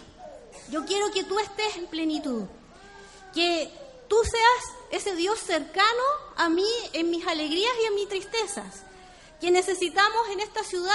Yo 0.70 0.86
quiero 0.86 1.12
que 1.12 1.24
tú 1.24 1.40
estés 1.40 1.78
en 1.78 1.88
plenitud, 1.88 2.44
que 3.34 3.72
tú 4.08 4.18
seas 4.24 4.76
ese 4.92 5.16
Dios 5.16 5.40
cercano 5.40 6.04
a 6.36 6.50
mí 6.50 6.68
en 6.94 7.10
mis 7.10 7.26
alegrías 7.28 7.74
y 7.84 7.86
en 7.86 7.96
mis 7.96 8.10
tristezas, 8.10 8.84
que 9.40 9.52
necesitamos 9.52 10.30
en 10.30 10.40
esta 10.40 10.64
ciudad 10.64 10.94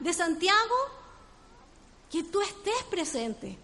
de 0.00 0.12
Santiago, 0.12 0.76
que 2.10 2.22
tú 2.22 2.40
estés 2.40 2.82
presente. 2.90 3.58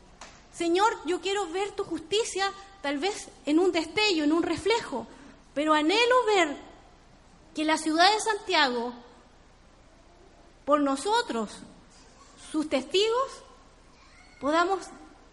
Señor, 0.53 0.97
yo 1.07 1.20
quiero 1.20 1.47
ver 1.49 1.72
tu 1.72 1.85
justicia 1.85 2.53
tal 2.83 2.99
vez 2.99 3.29
en 3.47 3.59
un 3.59 3.72
destello, 3.72 4.24
en 4.24 4.33
un 4.33 4.43
reflejo, 4.43 5.07
pero 5.55 5.74
anhelo 5.74 6.24
ver 6.26 6.68
que 7.59 7.64
la 7.64 7.76
ciudad 7.76 8.09
de 8.12 8.20
Santiago, 8.20 8.94
por 10.64 10.80
nosotros, 10.80 11.50
sus 12.52 12.68
testigos, 12.68 13.42
podamos 14.40 14.86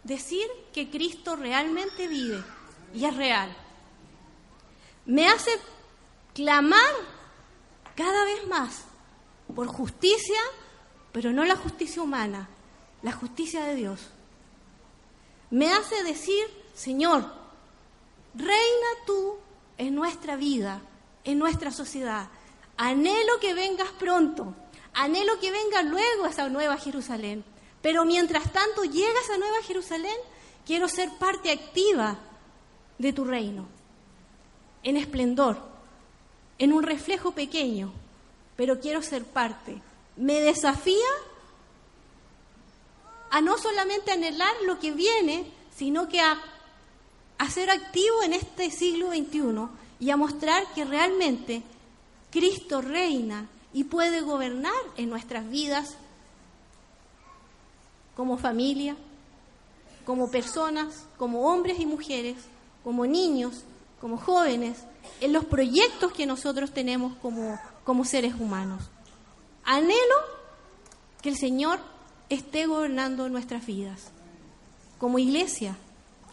decir 0.03 0.47
que 0.73 0.89
Cristo 0.89 1.35
realmente 1.35 2.07
vive 2.07 2.43
y 2.95 3.05
es 3.05 3.15
real. 3.15 3.55
Me 5.05 5.27
hace 5.27 5.51
clamar 6.33 6.95
cada 7.95 8.25
vez 8.25 8.47
más 8.47 8.85
por 9.55 9.67
justicia, 9.67 10.41
pero 11.11 11.31
no 11.31 11.45
la 11.45 11.55
justicia 11.55 12.01
humana, 12.01 12.49
la 13.03 13.11
justicia 13.11 13.65
de 13.65 13.75
Dios. 13.75 13.99
Me 15.51 15.71
hace 15.71 16.03
decir, 16.03 16.43
Señor, 16.73 17.23
reina 18.33 18.87
tú 19.05 19.35
en 19.77 19.93
nuestra 19.93 20.35
vida, 20.37 20.81
en 21.25 21.37
nuestra 21.37 21.71
sociedad. 21.71 22.29
Anhelo 22.77 23.39
que 23.41 23.53
vengas 23.53 23.89
pronto, 23.99 24.55
anhelo 24.93 25.39
que 25.39 25.51
venga 25.51 25.81
luego 25.83 26.25
esa 26.25 26.47
nueva 26.49 26.77
Jerusalén. 26.77 27.43
Pero 27.85 28.03
mientras 28.03 28.51
tanto 28.51 28.83
llegas 28.83 29.29
a 29.29 29.37
Nueva 29.37 29.61
Jerusalén, 29.61 30.15
quiero 30.65 30.87
ser 30.87 31.11
parte 31.19 31.51
activa 31.51 32.17
de 32.97 33.13
tu 33.13 33.25
reino, 33.25 33.67
en 34.81 34.97
esplendor, 34.97 35.61
en 36.57 36.73
un 36.73 36.81
reflejo 36.81 37.33
pequeño, 37.33 37.93
pero 38.55 38.79
quiero 38.79 39.03
ser 39.03 39.23
parte. 39.23 39.83
Me 40.15 40.41
desafía 40.41 41.05
a 43.29 43.39
no 43.41 43.55
solamente 43.59 44.11
anhelar 44.11 44.55
lo 44.65 44.79
que 44.79 44.91
viene, 44.91 45.51
sino 45.75 46.07
que 46.07 46.21
a, 46.21 46.41
a 47.37 47.49
ser 47.51 47.69
activo 47.69 48.23
en 48.23 48.33
este 48.33 48.71
siglo 48.71 49.09
XXI 49.09 49.67
y 49.99 50.09
a 50.09 50.17
mostrar 50.17 50.63
que 50.73 50.85
realmente 50.85 51.63
Cristo 52.31 52.81
reina 52.81 53.47
y 53.73 53.85
puede 53.85 54.21
gobernar 54.21 54.73
en 54.97 55.09
nuestras 55.09 55.49
vidas 55.49 55.97
como 58.15 58.37
familia, 58.37 58.95
como 60.05 60.29
personas, 60.29 61.05
como 61.17 61.51
hombres 61.51 61.79
y 61.79 61.85
mujeres, 61.85 62.37
como 62.83 63.05
niños, 63.05 63.63
como 63.99 64.17
jóvenes, 64.17 64.83
en 65.21 65.33
los 65.33 65.45
proyectos 65.45 66.11
que 66.13 66.25
nosotros 66.25 66.71
tenemos 66.71 67.15
como, 67.17 67.59
como 67.83 68.05
seres 68.05 68.35
humanos. 68.35 68.83
Anhelo 69.63 70.15
que 71.21 71.29
el 71.29 71.37
Señor 71.37 71.79
esté 72.29 72.67
gobernando 72.67 73.27
nuestras 73.29 73.65
vidas, 73.65 74.11
como 74.99 75.19
iglesia, 75.19 75.75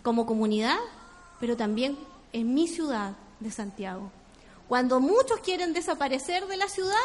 como 0.02 0.26
comunidad, 0.26 0.78
pero 1.40 1.56
también 1.56 1.96
en 2.32 2.54
mi 2.54 2.68
ciudad 2.68 3.14
de 3.42 3.50
Santiago. 3.50 4.10
Cuando 4.68 5.00
muchos 5.00 5.40
quieren 5.40 5.72
desaparecer 5.72 6.46
de 6.46 6.56
la 6.56 6.68
ciudad, 6.68 6.96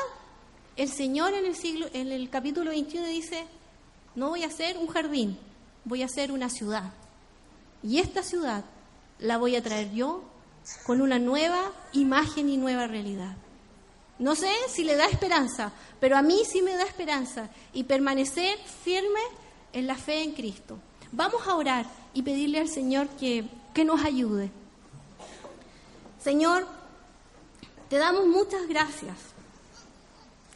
el 0.75 0.89
Señor 0.89 1.33
en 1.33 1.45
el, 1.45 1.55
siglo, 1.55 1.87
en 1.93 2.11
el 2.11 2.29
capítulo 2.29 2.69
21 2.69 3.07
dice, 3.07 3.45
no 4.15 4.29
voy 4.29 4.43
a 4.43 4.49
ser 4.49 4.77
un 4.77 4.87
jardín, 4.87 5.37
voy 5.83 6.03
a 6.03 6.07
ser 6.07 6.31
una 6.31 6.49
ciudad. 6.49 6.93
Y 7.83 7.99
esta 7.99 8.23
ciudad 8.23 8.63
la 9.19 9.37
voy 9.37 9.55
a 9.55 9.63
traer 9.63 9.91
yo 9.91 10.23
con 10.85 11.01
una 11.01 11.19
nueva 11.19 11.71
imagen 11.93 12.49
y 12.49 12.57
nueva 12.57 12.87
realidad. 12.87 13.35
No 14.19 14.35
sé 14.35 14.51
si 14.67 14.83
le 14.83 14.95
da 14.95 15.05
esperanza, 15.05 15.71
pero 15.99 16.17
a 16.17 16.21
mí 16.21 16.41
sí 16.45 16.61
me 16.61 16.75
da 16.75 16.83
esperanza 16.83 17.49
y 17.73 17.83
permanecer 17.83 18.57
firme 18.83 19.19
en 19.73 19.87
la 19.87 19.95
fe 19.95 20.23
en 20.23 20.33
Cristo. 20.33 20.79
Vamos 21.11 21.47
a 21.47 21.55
orar 21.55 21.85
y 22.13 22.23
pedirle 22.23 22.59
al 22.59 22.69
Señor 22.69 23.07
que, 23.09 23.45
que 23.73 23.85
nos 23.85 24.03
ayude. 24.03 24.51
Señor, 26.23 26.67
te 27.89 27.97
damos 27.97 28.25
muchas 28.27 28.67
gracias. 28.67 29.15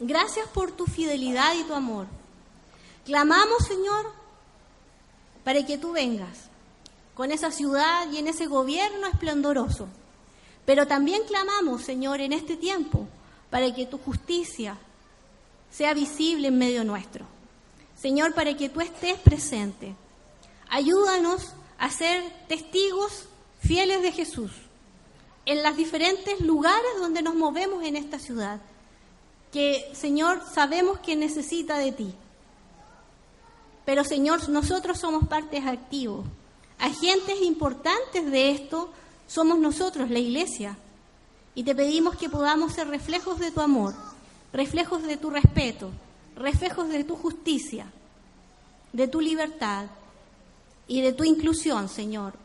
Gracias 0.00 0.48
por 0.48 0.72
tu 0.72 0.86
fidelidad 0.86 1.54
y 1.54 1.64
tu 1.64 1.74
amor. 1.74 2.06
Clamamos, 3.04 3.64
Señor, 3.66 4.12
para 5.44 5.64
que 5.64 5.78
tú 5.78 5.92
vengas 5.92 6.50
con 7.14 7.30
esa 7.30 7.50
ciudad 7.50 8.10
y 8.10 8.18
en 8.18 8.28
ese 8.28 8.46
gobierno 8.46 9.06
esplendoroso. 9.06 9.88
Pero 10.64 10.86
también 10.86 11.22
clamamos, 11.26 11.82
Señor, 11.82 12.20
en 12.20 12.32
este 12.32 12.56
tiempo, 12.56 13.06
para 13.50 13.72
que 13.74 13.86
tu 13.86 13.98
justicia 13.98 14.76
sea 15.70 15.94
visible 15.94 16.48
en 16.48 16.58
medio 16.58 16.84
nuestro. 16.84 17.24
Señor, 17.96 18.34
para 18.34 18.56
que 18.56 18.68
tú 18.68 18.80
estés 18.80 19.18
presente. 19.18 19.94
Ayúdanos 20.68 21.52
a 21.78 21.90
ser 21.90 22.22
testigos 22.48 23.26
fieles 23.60 24.02
de 24.02 24.12
Jesús 24.12 24.50
en 25.44 25.62
los 25.62 25.76
diferentes 25.76 26.40
lugares 26.40 26.90
donde 26.98 27.22
nos 27.22 27.34
movemos 27.34 27.84
en 27.84 27.96
esta 27.96 28.18
ciudad, 28.18 28.60
que, 29.52 29.90
Señor, 29.92 30.42
sabemos 30.52 30.98
que 31.00 31.16
necesita 31.16 31.78
de 31.78 31.92
ti. 31.92 32.14
Pero 33.84 34.04
Señor, 34.04 34.48
nosotros 34.48 34.98
somos 34.98 35.26
partes 35.26 35.66
activos. 35.66 36.24
Agentes 36.78 37.42
importantes 37.42 38.30
de 38.30 38.50
esto 38.50 38.90
somos 39.26 39.58
nosotros, 39.58 40.10
la 40.10 40.18
iglesia. 40.18 40.76
Y 41.54 41.64
te 41.64 41.74
pedimos 41.74 42.16
que 42.16 42.30
podamos 42.30 42.72
ser 42.72 42.88
reflejos 42.88 43.38
de 43.38 43.50
tu 43.50 43.60
amor, 43.60 43.94
reflejos 44.52 45.02
de 45.02 45.16
tu 45.16 45.30
respeto, 45.30 45.90
reflejos 46.36 46.88
de 46.88 47.04
tu 47.04 47.16
justicia, 47.16 47.86
de 48.92 49.08
tu 49.08 49.20
libertad 49.20 49.86
y 50.86 51.02
de 51.02 51.12
tu 51.12 51.24
inclusión, 51.24 51.88
Señor. 51.88 52.41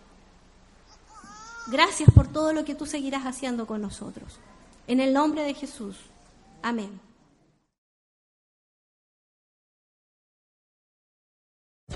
Gracias 1.70 2.10
por 2.12 2.28
todo 2.28 2.54
lo 2.54 2.64
que 2.64 2.76
tú 2.76 2.86
seguirás 2.86 3.26
haciendo 3.26 3.68
con 3.68 3.82
nosotros. 3.82 4.40
En 4.88 5.02
el 5.02 5.14
nombre 5.14 5.44
de 5.44 5.54
Jesús. 5.54 5.98
Amén. 6.62 7.07